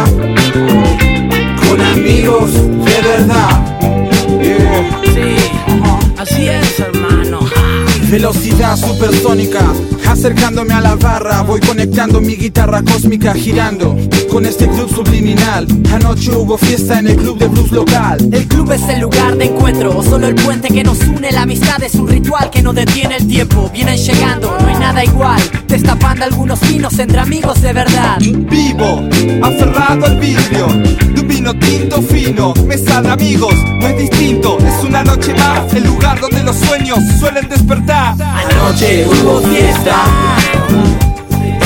Velocidad 8.11 8.75
supersónica, 8.75 9.61
acercándome 10.05 10.73
a 10.73 10.81
la 10.81 10.95
barra, 10.95 11.43
voy 11.43 11.61
conectando 11.61 12.19
mi 12.19 12.35
guitarra 12.35 12.83
cósmica 12.83 13.33
girando 13.33 13.95
con 14.29 14.45
este 14.45 14.67
club 14.67 14.93
subliminal. 14.93 15.65
Anoche 15.93 16.31
hubo 16.35 16.57
fiesta 16.57 16.99
en 16.99 17.07
el 17.07 17.15
club 17.15 17.37
de 17.37 17.47
blues 17.47 17.71
local. 17.71 18.17
El 18.33 18.47
club 18.49 18.69
es 18.73 18.81
el 18.89 18.99
lugar 18.99 19.37
de 19.37 19.45
encuentro, 19.45 19.97
o 19.97 20.03
solo 20.03 20.27
el 20.27 20.35
puente 20.35 20.67
que 20.67 20.83
nos 20.83 20.99
une. 21.07 21.31
La 21.31 21.43
amistad 21.43 21.81
es 21.83 21.95
un 21.95 22.09
ritual 22.09 22.49
que 22.49 22.61
no 22.61 22.73
detiene 22.73 23.15
el 23.15 23.27
tiempo. 23.27 23.69
Vienen 23.73 23.97
llegando, 23.97 24.57
no 24.59 24.67
hay 24.67 24.75
nada 24.75 25.05
igual. 25.05 25.41
Destapando 25.67 26.25
algunos 26.25 26.59
vinos 26.67 26.99
entre 26.99 27.19
amigos 27.19 27.61
de 27.61 27.71
verdad. 27.71 28.17
Vivo, 28.19 29.07
aferrado 29.41 30.05
al 30.05 30.19
vidrio, 30.19 30.67
de 30.67 31.21
un 31.21 31.27
vino 31.29 31.53
tinto 31.53 32.01
fino, 32.01 32.53
mesa 32.67 33.01
de 33.01 33.09
amigos, 33.09 33.55
no 33.79 33.87
es 33.87 33.97
distinto, 33.97 34.57
es 34.59 34.83
una 34.83 35.01
noche 35.01 35.33
más, 35.33 35.73
el 35.73 35.85
lugar 35.85 36.19
donde 36.19 36.43
los 36.43 36.57
sueños 36.57 36.99
suelen 37.19 37.47
despertar. 37.47 38.00
Anoche 38.09 39.05
hubo 39.05 39.39
fiesta 39.41 39.95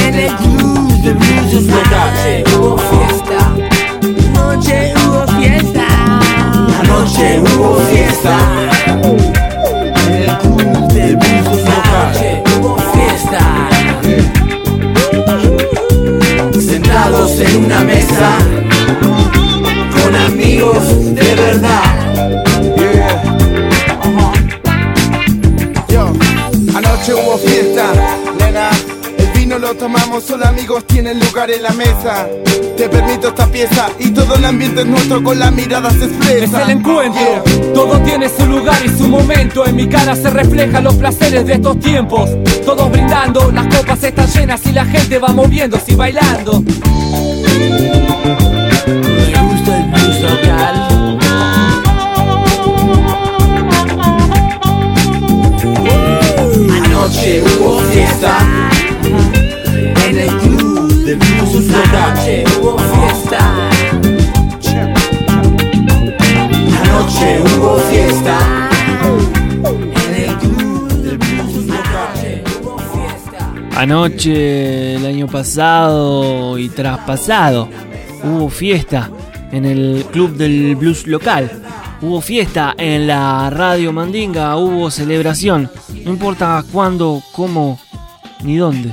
En 0.05 0.15
el 0.15 0.35
club 0.35 0.91
de 1.01 1.13
blues 1.13 1.63
local. 1.63 2.43
Hubo 2.57 2.77
fiesta. 2.77 3.37
Noche 4.33 4.93
hubo 4.97 5.25
fiesta. 5.39 5.87
Anoche 6.81 7.39
hubo 7.39 7.75
fiesta 7.89 8.37
en 10.07 10.13
el 10.13 10.37
club 10.39 10.91
del 10.91 11.15
blues 11.15 11.61
local. 11.63 12.43
Hubo 12.59 12.75
fiesta. 12.93 13.69
Sentados 16.59 17.39
en 17.39 17.65
una 17.65 17.79
mesa 17.81 18.37
con 20.03 20.15
amigos 20.15 21.15
de 21.15 21.35
verdad. 21.35 22.14
Anoche 27.05 27.13
hubo 27.13 27.37
fiesta, 27.37 27.91
nena. 28.39 28.69
El 29.17 29.27
vino 29.39 29.59
lo 29.59 29.75
tomamos, 29.75 30.23
solo 30.23 30.45
amigos 30.45 30.85
tienen 30.87 31.19
lugar 31.19 31.51
en 31.51 31.63
la 31.63 31.71
mesa. 31.71 32.27
Te 32.77 32.89
permito 32.89 33.29
esta 33.29 33.47
pieza 33.47 33.89
y 33.99 34.09
todo 34.09 34.35
el 34.35 34.45
ambiente 34.45 34.81
es 34.81 34.87
nuestro 34.87 35.23
con 35.23 35.39
la 35.39 35.51
mirada 35.51 35.89
se 35.91 36.05
expresa. 36.05 36.61
Es 36.61 36.67
el 36.67 36.77
encuentro, 36.77 37.43
todo 37.73 37.99
tiene 37.99 38.29
su 38.29 38.45
lugar 38.45 38.79
y 38.83 38.89
su 38.89 39.07
momento. 39.07 39.65
En 39.65 39.75
mi 39.75 39.87
cara 39.87 40.15
se 40.15 40.29
reflejan 40.29 40.83
los 40.83 40.95
placeres 40.95 41.45
de 41.45 41.53
estos 41.53 41.79
tiempos. 41.79 42.29
Todos 42.65 42.91
brindando, 42.91 43.51
las 43.51 43.73
copas 43.75 44.03
están 44.03 44.27
llenas 44.27 44.65
y 44.65 44.71
la 44.71 44.85
gente 44.85 45.19
va 45.19 45.29
moviéndose 45.29 45.93
y 45.93 45.95
bailando. 45.95 46.63
Anoche, 73.85 74.95
el 74.95 75.05
año 75.05 75.27
pasado 75.27 76.57
y 76.57 76.69
traspasado, 76.69 77.69
hubo 78.23 78.49
fiesta 78.49 79.11
en 79.51 79.63
el 79.63 80.03
club 80.11 80.35
del 80.35 80.75
blues 80.75 81.05
local. 81.05 81.51
Hubo 82.01 82.19
fiesta 82.19 82.73
en 82.79 83.05
la 83.05 83.47
radio 83.51 83.93
Mandinga, 83.93 84.57
hubo 84.57 84.89
celebración. 84.89 85.69
No 86.03 86.09
importa 86.09 86.65
cuándo, 86.71 87.21
cómo 87.31 87.79
ni 88.43 88.57
dónde. 88.57 88.91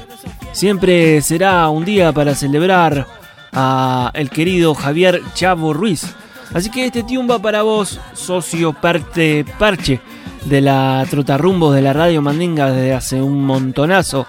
Siempre 0.52 1.22
será 1.22 1.70
un 1.70 1.86
día 1.86 2.12
para 2.12 2.34
celebrar 2.34 3.06
a 3.50 4.10
el 4.12 4.28
querido 4.28 4.74
Javier 4.74 5.22
Chavo 5.32 5.72
Ruiz. 5.72 6.04
Así 6.52 6.70
que 6.70 6.84
este 6.84 7.02
tium 7.02 7.30
va 7.30 7.38
para 7.38 7.62
vos, 7.62 7.98
socio 8.12 8.74
parte 8.74 9.46
parche 9.58 10.02
de 10.44 10.60
la 10.60 11.06
trotarrumbos 11.08 11.74
de 11.74 11.80
la 11.80 11.94
radio 11.94 12.20
Mandinga 12.20 12.70
desde 12.70 12.92
hace 12.92 13.22
un 13.22 13.42
montonazo 13.42 14.26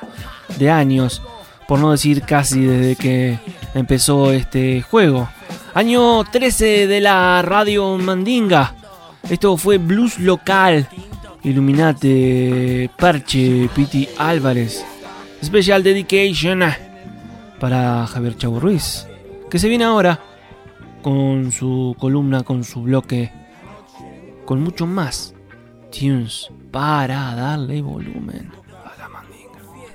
de 0.58 0.70
años, 0.70 1.22
por 1.68 1.80
no 1.80 1.92
decir 1.92 2.22
casi 2.22 2.62
desde 2.62 2.96
que 2.96 3.40
empezó 3.74 4.32
este 4.32 4.82
juego. 4.82 5.30
Año 5.74 6.24
13 6.24 6.88
de 6.88 7.02
la 7.02 7.42
radio 7.42 7.98
Mandinga. 7.98 8.76
Esto 9.30 9.58
fue 9.58 9.78
Blues 9.78 10.20
Local. 10.20 10.88
Illuminate 11.44 12.90
Parche 12.98 13.70
Piti 13.76 14.08
Álvarez. 14.18 14.86
Special 15.44 15.84
Dedication 15.84 16.62
para 17.60 18.06
Javier 18.08 18.38
Chavo 18.38 18.60
Ruiz. 18.60 19.08
Que 19.50 19.60
se 19.60 19.68
viene 19.68 19.84
ahora 19.84 20.20
con 21.02 21.52
su 21.52 21.96
columna, 22.00 22.44
con 22.44 22.64
su 22.64 22.82
bloque, 22.82 23.32
con 24.46 24.62
mucho 24.62 24.88
más 24.88 25.34
tunes 25.92 26.50
para 26.72 27.36
darle 27.36 27.82
volumen. 27.82 28.63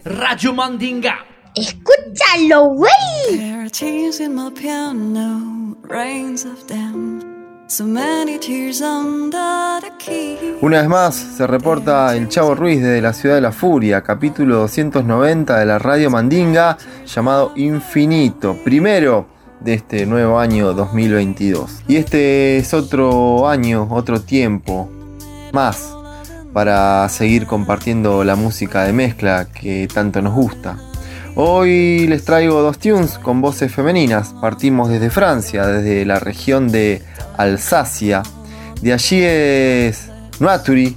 Radio 0.08 0.54
Mandinga. 0.54 1.18
Escúchalo, 1.54 2.68
güey. 2.68 2.90
There 3.28 3.60
are 3.60 3.70
tears 3.70 4.20
in 4.20 4.34
my 4.34 4.50
piano, 4.50 5.76
rains 5.82 6.46
of 6.46 6.66
them. 6.66 7.20
So 7.66 7.84
many 7.84 8.38
tears 8.38 8.80
under 8.80 9.82
the 9.82 9.92
key. 9.98 10.38
Una 10.62 10.78
vez 10.80 10.88
más 10.88 11.14
se 11.14 11.46
reporta 11.46 12.16
el 12.16 12.28
Chavo 12.28 12.54
Ruiz 12.54 12.80
desde 12.80 13.02
la 13.02 13.12
ciudad 13.12 13.34
de 13.34 13.42
la 13.42 13.52
furia, 13.52 14.02
capítulo 14.02 14.60
290 14.60 15.58
de 15.58 15.66
la 15.66 15.78
radio 15.78 16.08
Mandinga, 16.08 16.78
llamado 17.04 17.52
Infinito, 17.56 18.56
primero 18.64 19.26
de 19.60 19.74
este 19.74 20.06
nuevo 20.06 20.38
año 20.38 20.72
2022. 20.72 21.82
Y 21.86 21.96
este 21.96 22.56
es 22.56 22.72
otro 22.72 23.46
año, 23.46 23.86
otro 23.90 24.22
tiempo 24.22 24.88
más 25.52 25.97
para 26.58 27.08
seguir 27.08 27.46
compartiendo 27.46 28.24
la 28.24 28.34
música 28.34 28.82
de 28.82 28.92
mezcla 28.92 29.46
que 29.46 29.86
tanto 29.86 30.20
nos 30.20 30.34
gusta. 30.34 30.76
Hoy 31.36 32.08
les 32.08 32.24
traigo 32.24 32.60
dos 32.62 32.80
tunes 32.80 33.16
con 33.16 33.40
voces 33.40 33.72
femeninas. 33.72 34.34
Partimos 34.40 34.88
desde 34.88 35.08
Francia, 35.08 35.68
desde 35.68 36.04
la 36.04 36.18
región 36.18 36.66
de 36.66 37.00
Alsacia. 37.36 38.24
De 38.82 38.92
allí 38.92 39.20
es 39.22 40.10
Naturi, 40.40 40.96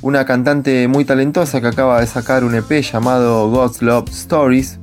una 0.00 0.24
cantante 0.24 0.86
muy 0.86 1.04
talentosa 1.04 1.60
que 1.60 1.66
acaba 1.66 1.98
de 1.98 2.06
sacar 2.06 2.44
un 2.44 2.54
EP 2.54 2.70
llamado 2.80 3.50
God's 3.50 3.82
Love 3.82 4.10
Stories, 4.10 4.78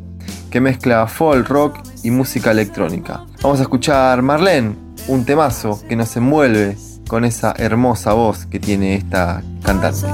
que 0.51 0.59
mezcla 0.59 1.07
folk, 1.07 1.47
rock 1.47 1.79
y 2.03 2.11
música 2.11 2.51
electrónica. 2.51 3.23
Vamos 3.41 3.59
a 3.59 3.61
escuchar 3.61 4.21
Marlene, 4.21 4.75
un 5.07 5.23
temazo 5.23 5.81
que 5.87 5.95
nos 5.95 6.17
envuelve 6.17 6.75
con 7.07 7.25
esa 7.25 7.53
hermosa 7.57 8.13
voz 8.13 8.45
que 8.45 8.59
tiene 8.59 8.95
esta 8.95 9.41
cantante. 9.63 10.07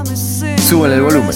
Súbale 0.58 0.96
el 0.96 1.02
volumen. 1.02 1.34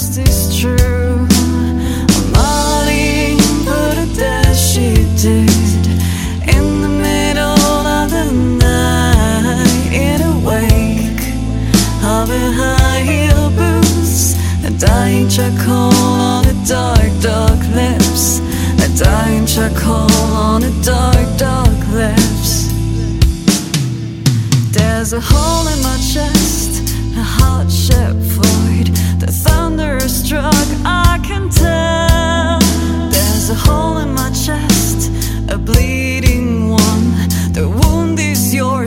There's 24.78 25.14
a 25.14 25.22
hole 25.22 25.68
in 25.74 25.82
my 25.82 25.98
chest, 26.14 26.72
a 27.16 27.26
heart 27.38 27.72
shaped 27.72 28.26
void. 28.38 28.88
The 29.20 29.32
thunder 29.32 30.00
struck, 30.08 30.68
I 30.86 31.20
can 31.24 31.50
tell. 31.50 32.60
There's 33.10 33.50
a 33.50 33.56
hole 33.56 33.98
in 33.98 34.14
my 34.14 34.30
chest, 34.46 35.12
a 35.50 35.58
bleeding 35.58 36.70
one. 36.70 37.06
The 37.58 37.68
wound 37.68 38.20
is 38.20 38.54
yours, 38.54 38.87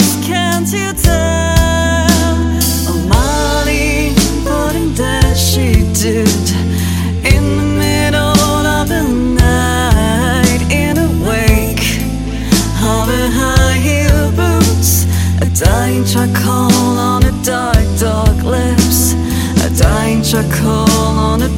dying 20.30 20.50
charcoal 20.50 20.90
on 21.18 21.42
a 21.42 21.49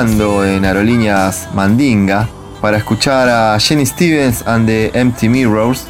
volando 0.00 0.46
en 0.46 0.64
aerolíneas 0.64 1.50
Mandinga 1.52 2.26
para 2.62 2.78
escuchar 2.78 3.28
a 3.28 3.60
Jenny 3.60 3.84
Stevens 3.84 4.42
and 4.46 4.66
the 4.66 4.90
Empty 4.94 5.28
Mirrors, 5.28 5.86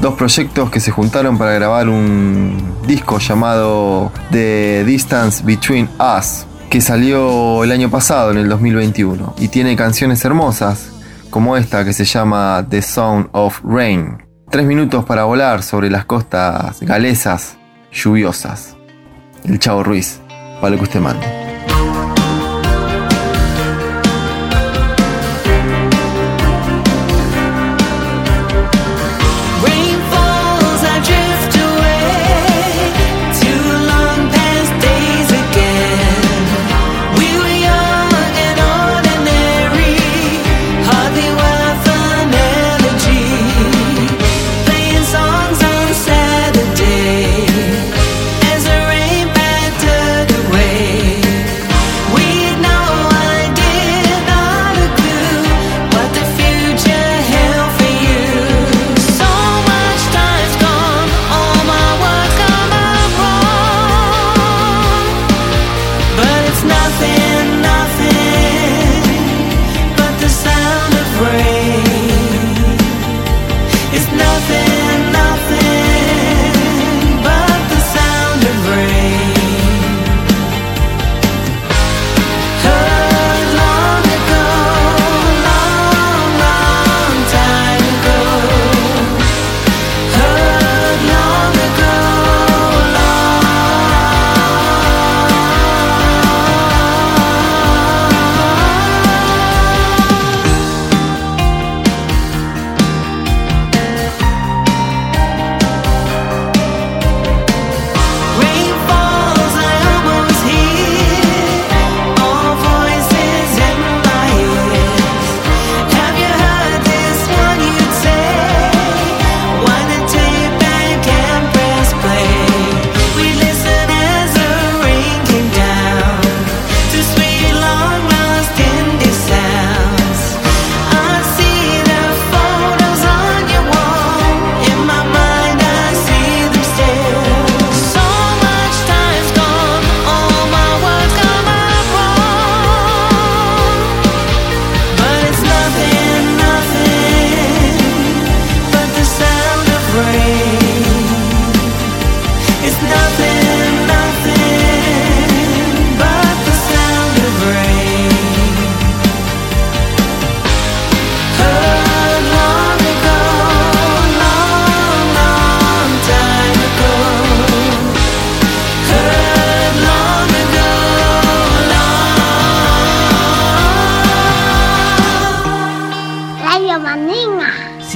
dos 0.00 0.14
proyectos 0.14 0.70
que 0.70 0.80
se 0.80 0.90
juntaron 0.90 1.36
para 1.36 1.52
grabar 1.52 1.90
un 1.90 2.56
disco 2.86 3.18
llamado 3.18 4.12
The 4.30 4.84
Distance 4.86 5.42
Between 5.44 5.90
Us, 5.98 6.46
que 6.70 6.80
salió 6.80 7.62
el 7.62 7.72
año 7.72 7.90
pasado, 7.90 8.30
en 8.30 8.38
el 8.38 8.48
2021, 8.48 9.34
y 9.36 9.48
tiene 9.48 9.76
canciones 9.76 10.24
hermosas 10.24 10.92
como 11.28 11.54
esta 11.58 11.84
que 11.84 11.92
se 11.92 12.06
llama 12.06 12.64
The 12.66 12.80
Sound 12.80 13.28
of 13.32 13.60
Rain. 13.62 14.24
Tres 14.50 14.64
minutos 14.64 15.04
para 15.04 15.24
volar 15.24 15.62
sobre 15.62 15.90
las 15.90 16.06
costas 16.06 16.80
galesas 16.80 17.58
lluviosas. 17.92 18.76
El 19.44 19.58
Chavo 19.58 19.82
Ruiz, 19.82 20.18
para 20.62 20.70
lo 20.70 20.78
que 20.78 20.84
usted 20.84 21.00
mande. 21.00 21.49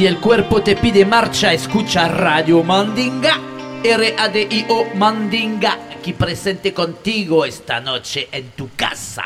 El 0.07 0.18
cuerpo 0.18 0.61
te 0.61 0.76
pide 0.76 1.07
marcha, 1.07 1.55
escucha 1.55 2.09
Radio 2.09 2.62
Mandinga. 2.62 3.40
R-A-D-I-O 3.82 4.94
Mandinga, 4.96 5.78
aquí 5.98 6.12
presente 6.12 6.74
contigo 6.74 7.46
esta 7.46 7.80
noche 7.80 8.28
en 8.30 8.50
tu 8.50 8.68
casa. 8.76 9.22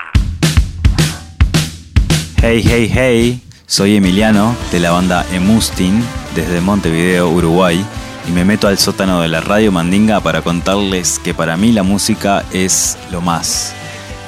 Hey, 2.41 2.63
hey, 2.65 2.91
hey, 2.95 3.43
soy 3.67 3.97
Emiliano 3.97 4.55
de 4.71 4.79
la 4.79 4.93
banda 4.93 5.27
Emustin 5.33 6.01
desde 6.37 6.61
Montevideo, 6.61 7.29
Uruguay 7.29 7.85
y 8.29 8.31
me 8.31 8.45
meto 8.45 8.69
al 8.69 8.79
sótano 8.79 9.21
de 9.21 9.27
la 9.27 9.41
radio 9.41 9.73
Mandinga 9.73 10.21
para 10.21 10.43
contarles 10.43 11.19
que 11.19 11.35
para 11.35 11.57
mí 11.57 11.73
la 11.73 11.83
música 11.83 12.45
es 12.53 12.97
lo 13.11 13.21
más. 13.21 13.75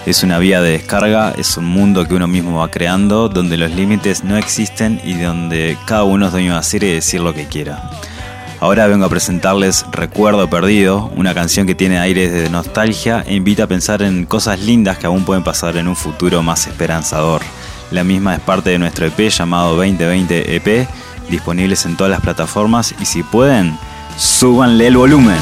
Es 0.07 0.23
una 0.23 0.39
vía 0.39 0.63
de 0.63 0.73
descarga, 0.73 1.35
es 1.37 1.57
un 1.59 1.67
mundo 1.67 2.09
que 2.09 2.15
uno 2.15 2.27
mismo 2.27 2.59
va 2.59 2.71
creando, 2.71 3.29
donde 3.29 3.59
los 3.59 3.71
límites 3.71 4.25
no 4.25 4.37
existen 4.39 5.01
y 5.05 5.15
donde 5.15 5.77
cada 5.85 6.05
uno 6.05 6.27
es 6.27 6.33
dueño 6.33 6.55
de 6.55 6.59
hacer 6.59 6.83
y 6.85 6.93
decir 6.93 7.21
lo 7.21 7.35
que 7.35 7.47
quiera. 7.47 7.91
Ahora 8.61 8.87
vengo 8.87 9.05
a 9.05 9.11
presentarles 9.11 9.87
Recuerdo 9.91 10.49
Perdido, 10.49 11.11
una 11.17 11.35
canción 11.35 11.67
que 11.67 11.75
tiene 11.75 11.99
aires 11.99 12.33
de 12.33 12.51
nostalgia 12.51 13.25
e 13.27 13.35
invita 13.35 13.65
a 13.65 13.67
pensar 13.67 14.03
en 14.03 14.25
cosas 14.25 14.61
lindas 14.61 14.99
que 14.99 15.07
aún 15.07 15.25
pueden 15.25 15.45
pasar 15.45 15.77
en 15.77 15.87
un 15.87 15.97
futuro 15.97 16.43
más 16.43 16.67
esperanzador. 16.67 17.43
La 17.91 18.05
misma 18.05 18.35
es 18.35 18.41
parte 18.41 18.71
de 18.71 18.79
nuestro 18.79 19.07
EP 19.07 19.31
llamado 19.31 19.77
2020 19.77 20.57
EP, 20.57 20.89
disponibles 21.31 21.85
en 21.87 21.97
todas 21.97 22.11
las 22.11 22.21
plataformas 22.21 22.95
y 23.01 23.05
si 23.05 23.23
pueden, 23.23 23.79
súbanle 24.17 24.89
el 24.89 24.97
volumen. 24.97 25.39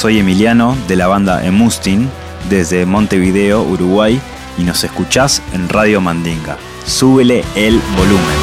Soy 0.00 0.18
Emiliano 0.18 0.78
de 0.88 0.96
la 0.96 1.08
banda 1.08 1.44
Emustin 1.44 2.08
desde 2.48 2.86
Montevideo, 2.86 3.60
Uruguay 3.60 4.18
y 4.56 4.62
nos 4.62 4.82
escuchás 4.82 5.42
en 5.52 5.68
Radio 5.68 6.00
Mandinga. 6.00 6.56
Súbele 6.86 7.44
el 7.54 7.78
volumen. 7.98 8.38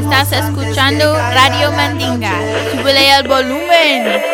Estás 0.00 0.30
escuchando 0.30 1.16
Radio 1.16 1.72
Mandinga. 1.72 2.34
Súbele 2.76 3.16
el 3.16 3.26
volumen. 3.26 4.33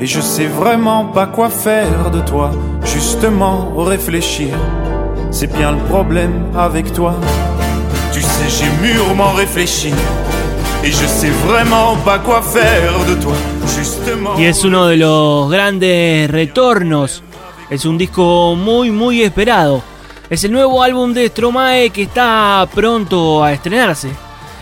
Et 0.00 0.06
je 0.06 0.20
sais 0.20 0.46
vraiment 0.46 1.04
pas 1.04 1.26
quoi 1.26 1.50
faire 1.50 2.10
de 2.10 2.20
toi. 2.20 2.50
Justement, 2.84 3.72
réfléchir, 3.76 4.54
c'est 5.30 5.52
bien 5.52 5.72
le 5.72 5.78
problème 5.88 6.46
avec 6.56 6.92
toi. 6.92 7.14
Tu 8.12 8.22
sais, 8.22 8.48
j'ai 8.48 8.70
mûrement 8.86 9.32
réfléchi 9.32 9.92
et 10.82 10.90
je 10.90 11.06
sais 11.06 11.32
vraiment 11.46 11.96
pas 12.04 12.18
quoi 12.18 12.40
faire 12.40 12.92
de 13.06 13.20
toi. 13.20 13.34
Justement. 13.76 14.38
Y 14.38 14.46
es 14.46 14.64
uno 14.64 14.86
de 14.86 14.96
los 14.96 15.50
grandes 15.50 16.30
retornos. 16.30 17.22
Es 17.68 17.84
un 17.84 17.98
disco 17.98 18.54
muy, 18.56 18.90
muy 18.90 19.22
esperado. 19.22 19.82
Es 20.30 20.44
el 20.44 20.52
nuevo 20.52 20.82
álbum 20.82 21.12
de 21.12 21.28
Stromae 21.28 21.90
que 21.90 22.04
está 22.04 22.66
pronto 22.74 23.44
a 23.44 23.52
estrenarse. 23.52 24.08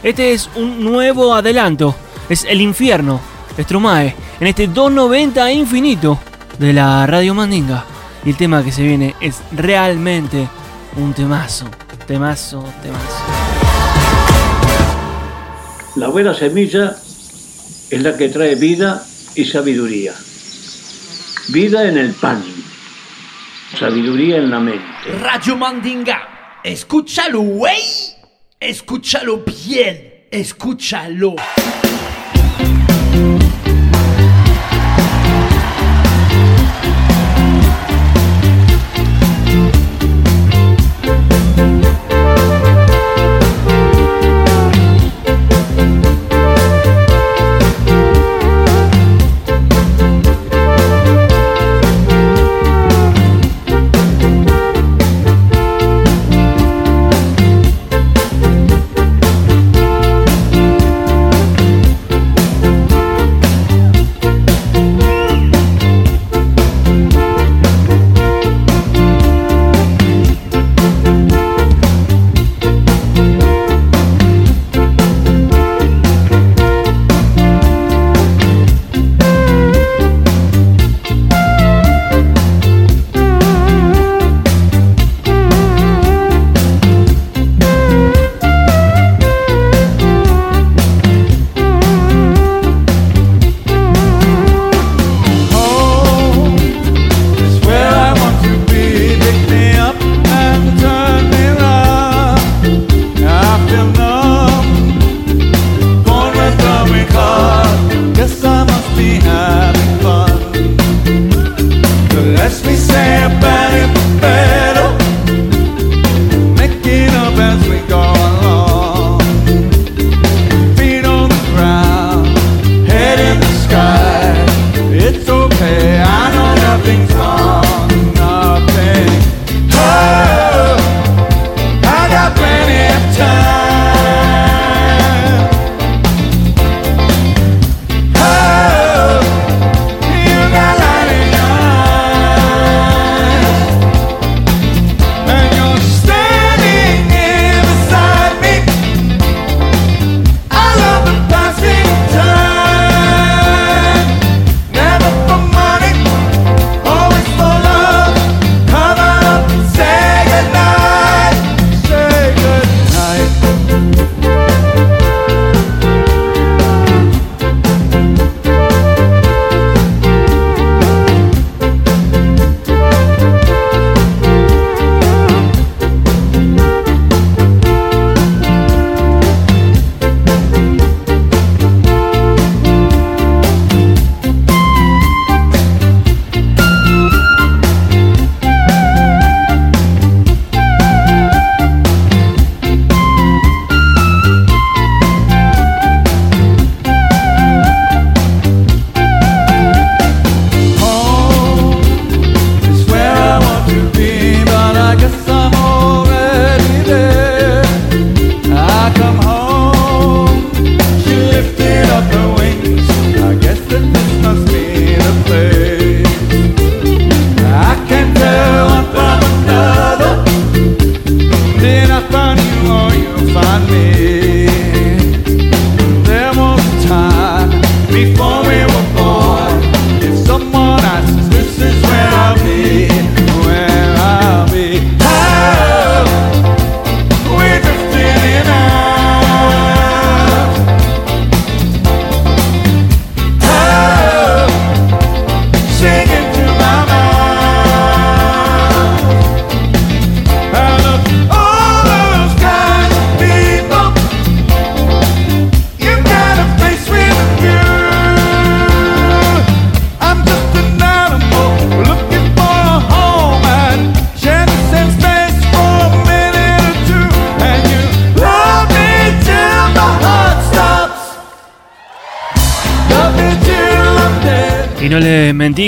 Este 0.02 0.32
es 0.32 0.50
un 0.56 0.82
nuevo 0.84 1.32
adelanto. 1.32 1.94
Es 2.28 2.44
El 2.44 2.60
Infierno. 2.60 3.35
Stromae. 3.58 4.14
En 4.40 4.46
este 4.46 4.66
290 4.66 5.52
infinito 5.52 6.18
de 6.58 6.72
la 6.72 7.06
Radio 7.06 7.34
Mandinga. 7.34 7.84
Y 8.24 8.30
el 8.30 8.36
tema 8.36 8.64
que 8.64 8.72
se 8.72 8.82
viene 8.82 9.14
es 9.20 9.40
realmente 9.52 10.48
un 10.96 11.12
temazo. 11.12 11.66
Temazo, 12.06 12.64
temazo. 12.82 13.24
La 15.96 16.08
buena 16.08 16.34
semilla 16.34 16.96
es 17.90 18.02
la 18.02 18.16
que 18.16 18.28
trae 18.28 18.54
vida 18.54 19.04
y 19.34 19.44
sabiduría. 19.44 20.12
Vida 21.48 21.88
en 21.88 21.96
el 21.96 22.12
pan, 22.12 22.44
sabiduría 23.78 24.36
en 24.36 24.50
la 24.50 24.60
mente. 24.60 24.84
Radio 25.22 25.56
Mandinga. 25.56 26.60
Escúchalo, 26.62 27.40
güey. 27.40 27.80
Escúchalo 28.58 29.44
bien. 29.44 30.26
Escúchalo. 30.30 31.36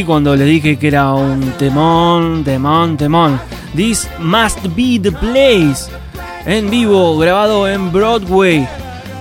Cuando 0.08 0.34
les 0.34 0.46
dije 0.46 0.78
que 0.78 0.88
era 0.88 1.12
un 1.12 1.52
temón, 1.58 2.42
temón, 2.42 2.96
temón. 2.96 3.38
This 3.76 4.08
must 4.18 4.58
be 4.74 4.98
the 4.98 5.12
place. 5.12 5.92
En 6.46 6.70
vivo, 6.70 7.18
grabado 7.18 7.68
en 7.68 7.92
Broadway. 7.92 8.66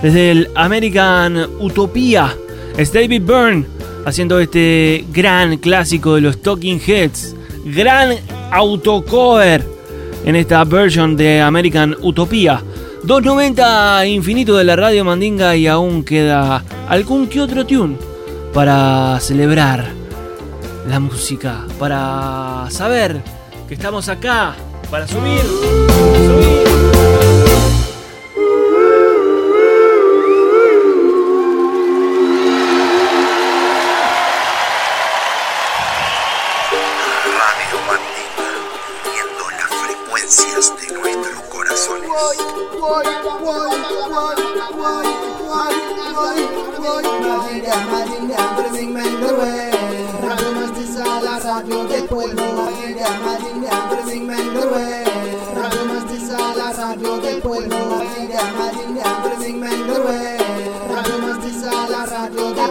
Desde 0.00 0.30
el 0.30 0.48
American 0.54 1.46
Utopia. 1.60 2.34
Es 2.78 2.90
David 2.90 3.20
Byrne 3.22 3.66
haciendo 4.06 4.40
este 4.40 5.04
gran 5.12 5.58
clásico 5.58 6.14
de 6.14 6.22
los 6.22 6.40
Talking 6.40 6.80
Heads. 6.80 7.36
Gran 7.66 8.14
autocover 8.50 9.62
en 10.24 10.36
esta 10.36 10.64
version 10.64 11.18
de 11.18 11.42
American 11.42 11.94
Utopia. 12.00 12.62
290 13.02 14.06
infinito 14.06 14.56
de 14.56 14.64
la 14.64 14.74
radio 14.74 15.04
Mandinga 15.04 15.54
y 15.54 15.66
aún 15.66 16.02
queda 16.02 16.64
algún 16.88 17.26
que 17.26 17.42
otro 17.42 17.66
tune 17.66 17.96
para 18.54 19.20
celebrar 19.20 19.97
la 20.88 21.00
música, 21.00 21.66
para 21.78 22.66
saber 22.70 23.20
que 23.68 23.74
estamos 23.74 24.08
acá, 24.08 24.56
para 24.90 25.06
subir. 25.06 26.57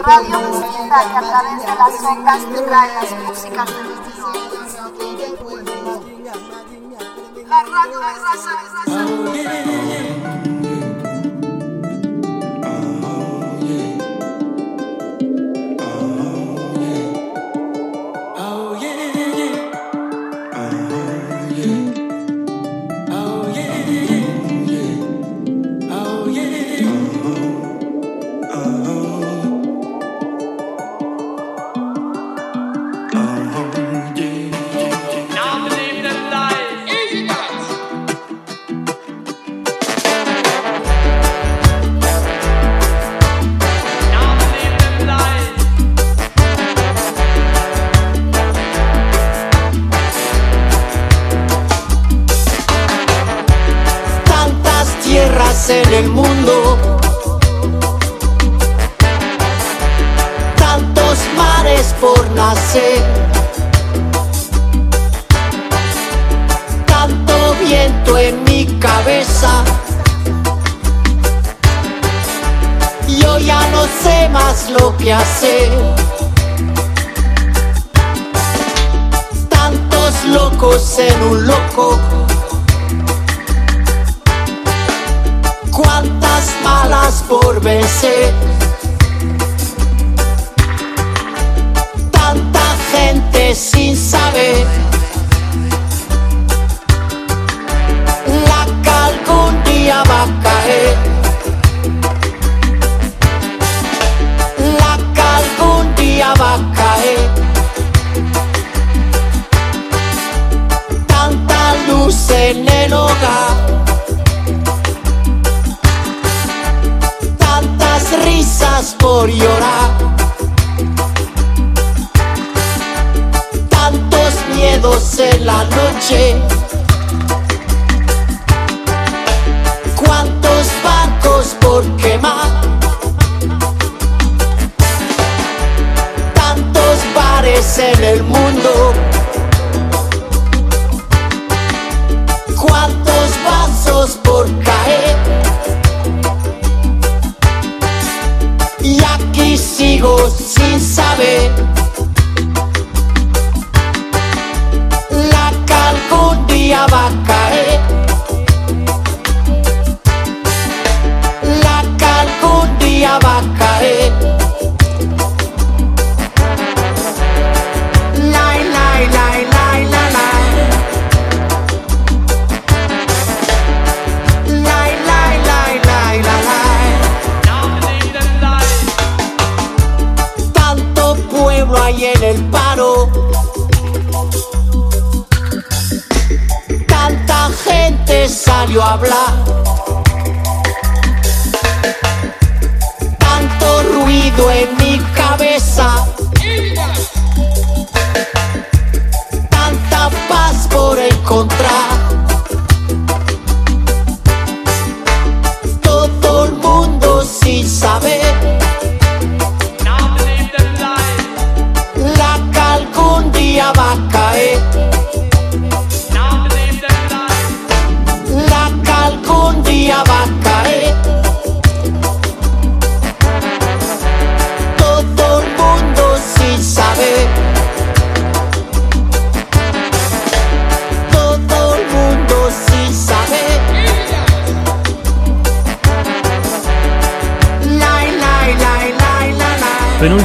Radio 0.08 0.39
Mandinga 0.39 1.00
que 1.12 1.18
a 1.18 1.22
través 1.22 1.58
de 1.62 1.68
las 1.68 1.95
ondas 2.04 2.41
te 2.45 2.62
trae 2.62 2.89
las 2.93 3.12
músicas 3.28 3.70
del 5.18 5.36
La 7.48 7.60
radio 7.64 7.98
de 8.00 8.14
tantas 8.93 9.76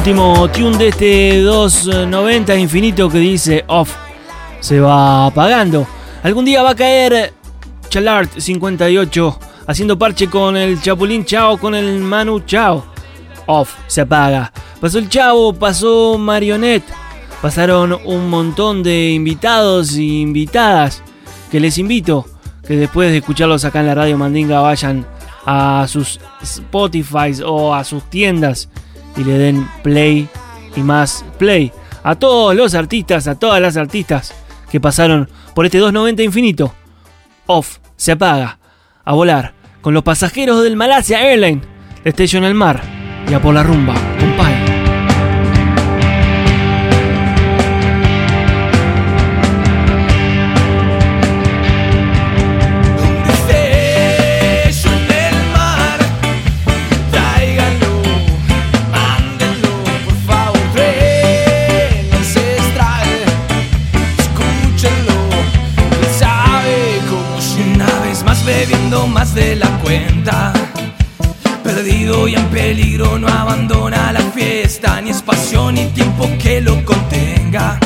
Penúltimo 0.03 0.49
tune 0.49 0.77
de 0.77 0.87
este 0.89 1.41
290 1.43 2.57
infinito 2.57 3.09
que 3.09 3.19
dice 3.19 3.63
off. 3.67 3.95
Se 4.59 4.81
va 4.81 5.27
apagando. 5.27 5.87
Algún 6.23 6.43
día 6.43 6.61
va 6.61 6.71
a 6.71 6.75
caer 6.75 7.33
Chalart 7.87 8.37
58 8.37 9.39
haciendo 9.65 9.97
parche 9.97 10.29
con 10.29 10.57
el 10.57 10.81
Chapulín 10.81 11.23
Chao, 11.23 11.57
con 11.57 11.73
el 11.73 11.99
Manu 11.99 12.41
Chao. 12.41 12.83
Off, 13.45 13.75
se 13.87 14.01
apaga. 14.01 14.51
Pasó 14.81 14.99
el 14.99 15.07
Chavo, 15.07 15.53
pasó 15.53 16.17
Marionette. 16.17 16.83
Pasaron 17.41 17.97
un 18.03 18.29
montón 18.29 18.83
de 18.83 19.11
invitados 19.11 19.95
e 19.95 20.03
invitadas 20.03 21.01
que 21.49 21.61
les 21.61 21.77
invito 21.77 22.25
que 22.67 22.75
después 22.75 23.09
de 23.09 23.19
escucharlos 23.19 23.63
acá 23.63 23.79
en 23.79 23.87
la 23.87 23.95
radio 23.95 24.17
Mandinga 24.17 24.59
vayan 24.59 25.07
a 25.45 25.85
sus 25.87 26.19
Spotify 26.41 27.41
o 27.45 27.73
a 27.73 27.85
sus 27.85 28.03
tiendas 28.09 28.67
y 29.17 29.23
le 29.23 29.37
den 29.37 29.67
play 29.83 30.27
y 30.75 30.81
más 30.81 31.25
play 31.37 31.71
a 32.03 32.15
todos 32.15 32.55
los 32.55 32.75
artistas, 32.75 33.27
a 33.27 33.35
todas 33.35 33.61
las 33.61 33.77
artistas 33.77 34.33
que 34.69 34.79
pasaron 34.79 35.29
por 35.53 35.65
este 35.65 35.77
290 35.77 36.23
infinito. 36.23 36.73
Off, 37.45 37.77
se 37.95 38.11
apaga, 38.11 38.59
a 39.05 39.13
volar 39.13 39.53
con 39.81 39.93
los 39.93 40.03
pasajeros 40.03 40.63
del 40.63 40.75
Malasia 40.75 41.29
Airlines, 41.29 41.65
destello 42.03 42.39
en 42.39 42.45
el 42.45 42.53
mar 42.53 42.81
y 43.29 43.33
a 43.33 43.41
por 43.41 43.53
la 43.53 43.63
rumba, 43.63 43.95
compadre. 44.19 44.72
Espacio 75.23 75.71
ni 75.71 75.85
tiempo 75.85 76.27
que 76.37 76.59
lo 76.59 76.83
contenga. 76.83 77.79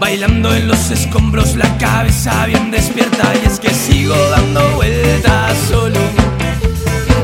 Bailando 0.00 0.54
en 0.54 0.66
los 0.66 0.90
escombros, 0.90 1.56
la 1.56 1.76
cabeza 1.76 2.46
bien 2.46 2.70
despierta. 2.70 3.34
Y 3.42 3.46
es 3.46 3.60
que 3.60 3.68
sigo 3.68 4.16
dando 4.30 4.66
vueltas 4.76 5.58
solo. 5.68 6.00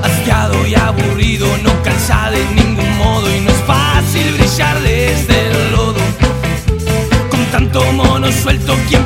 Asqueado 0.02 0.66
y 0.66 0.74
aburrido, 0.74 1.46
no 1.62 1.70
cansa 1.82 2.30
de 2.30 2.44
ningún 2.54 2.98
modo. 2.98 3.34
Y 3.34 3.40
no 3.40 3.50
es 3.50 3.62
fácil 3.66 4.30
brillar 4.34 4.78
desde 4.82 5.50
el 5.52 5.72
lodo. 5.72 6.02
Con 7.30 7.44
tanto 7.46 7.80
mono 7.92 8.30
suelto, 8.30 8.76
¿quién 8.90 9.02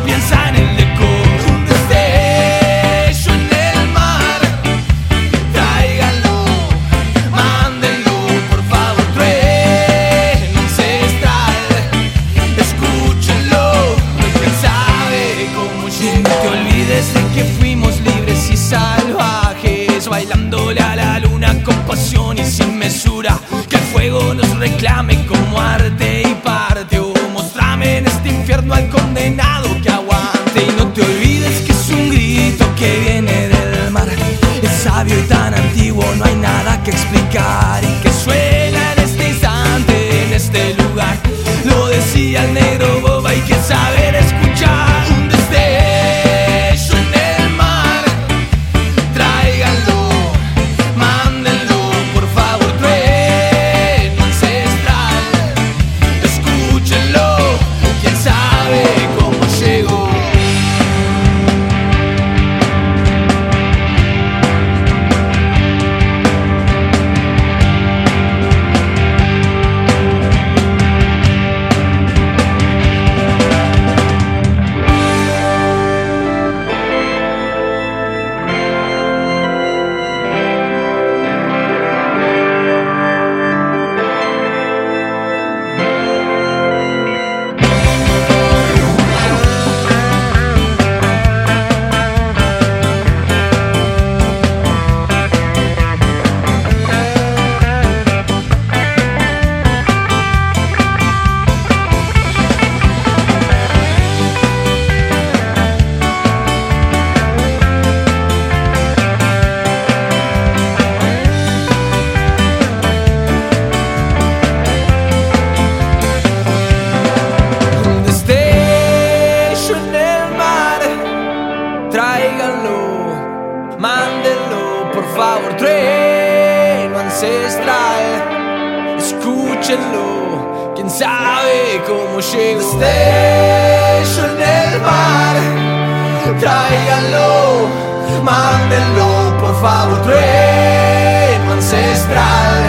favor, 139.62 140.02
trueno 140.02 141.52
ancestral, 141.52 142.62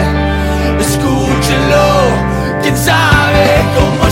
escúchenlo, 0.78 2.62
quién 2.62 2.76
sabe 2.76 3.64
cómo 3.74 4.03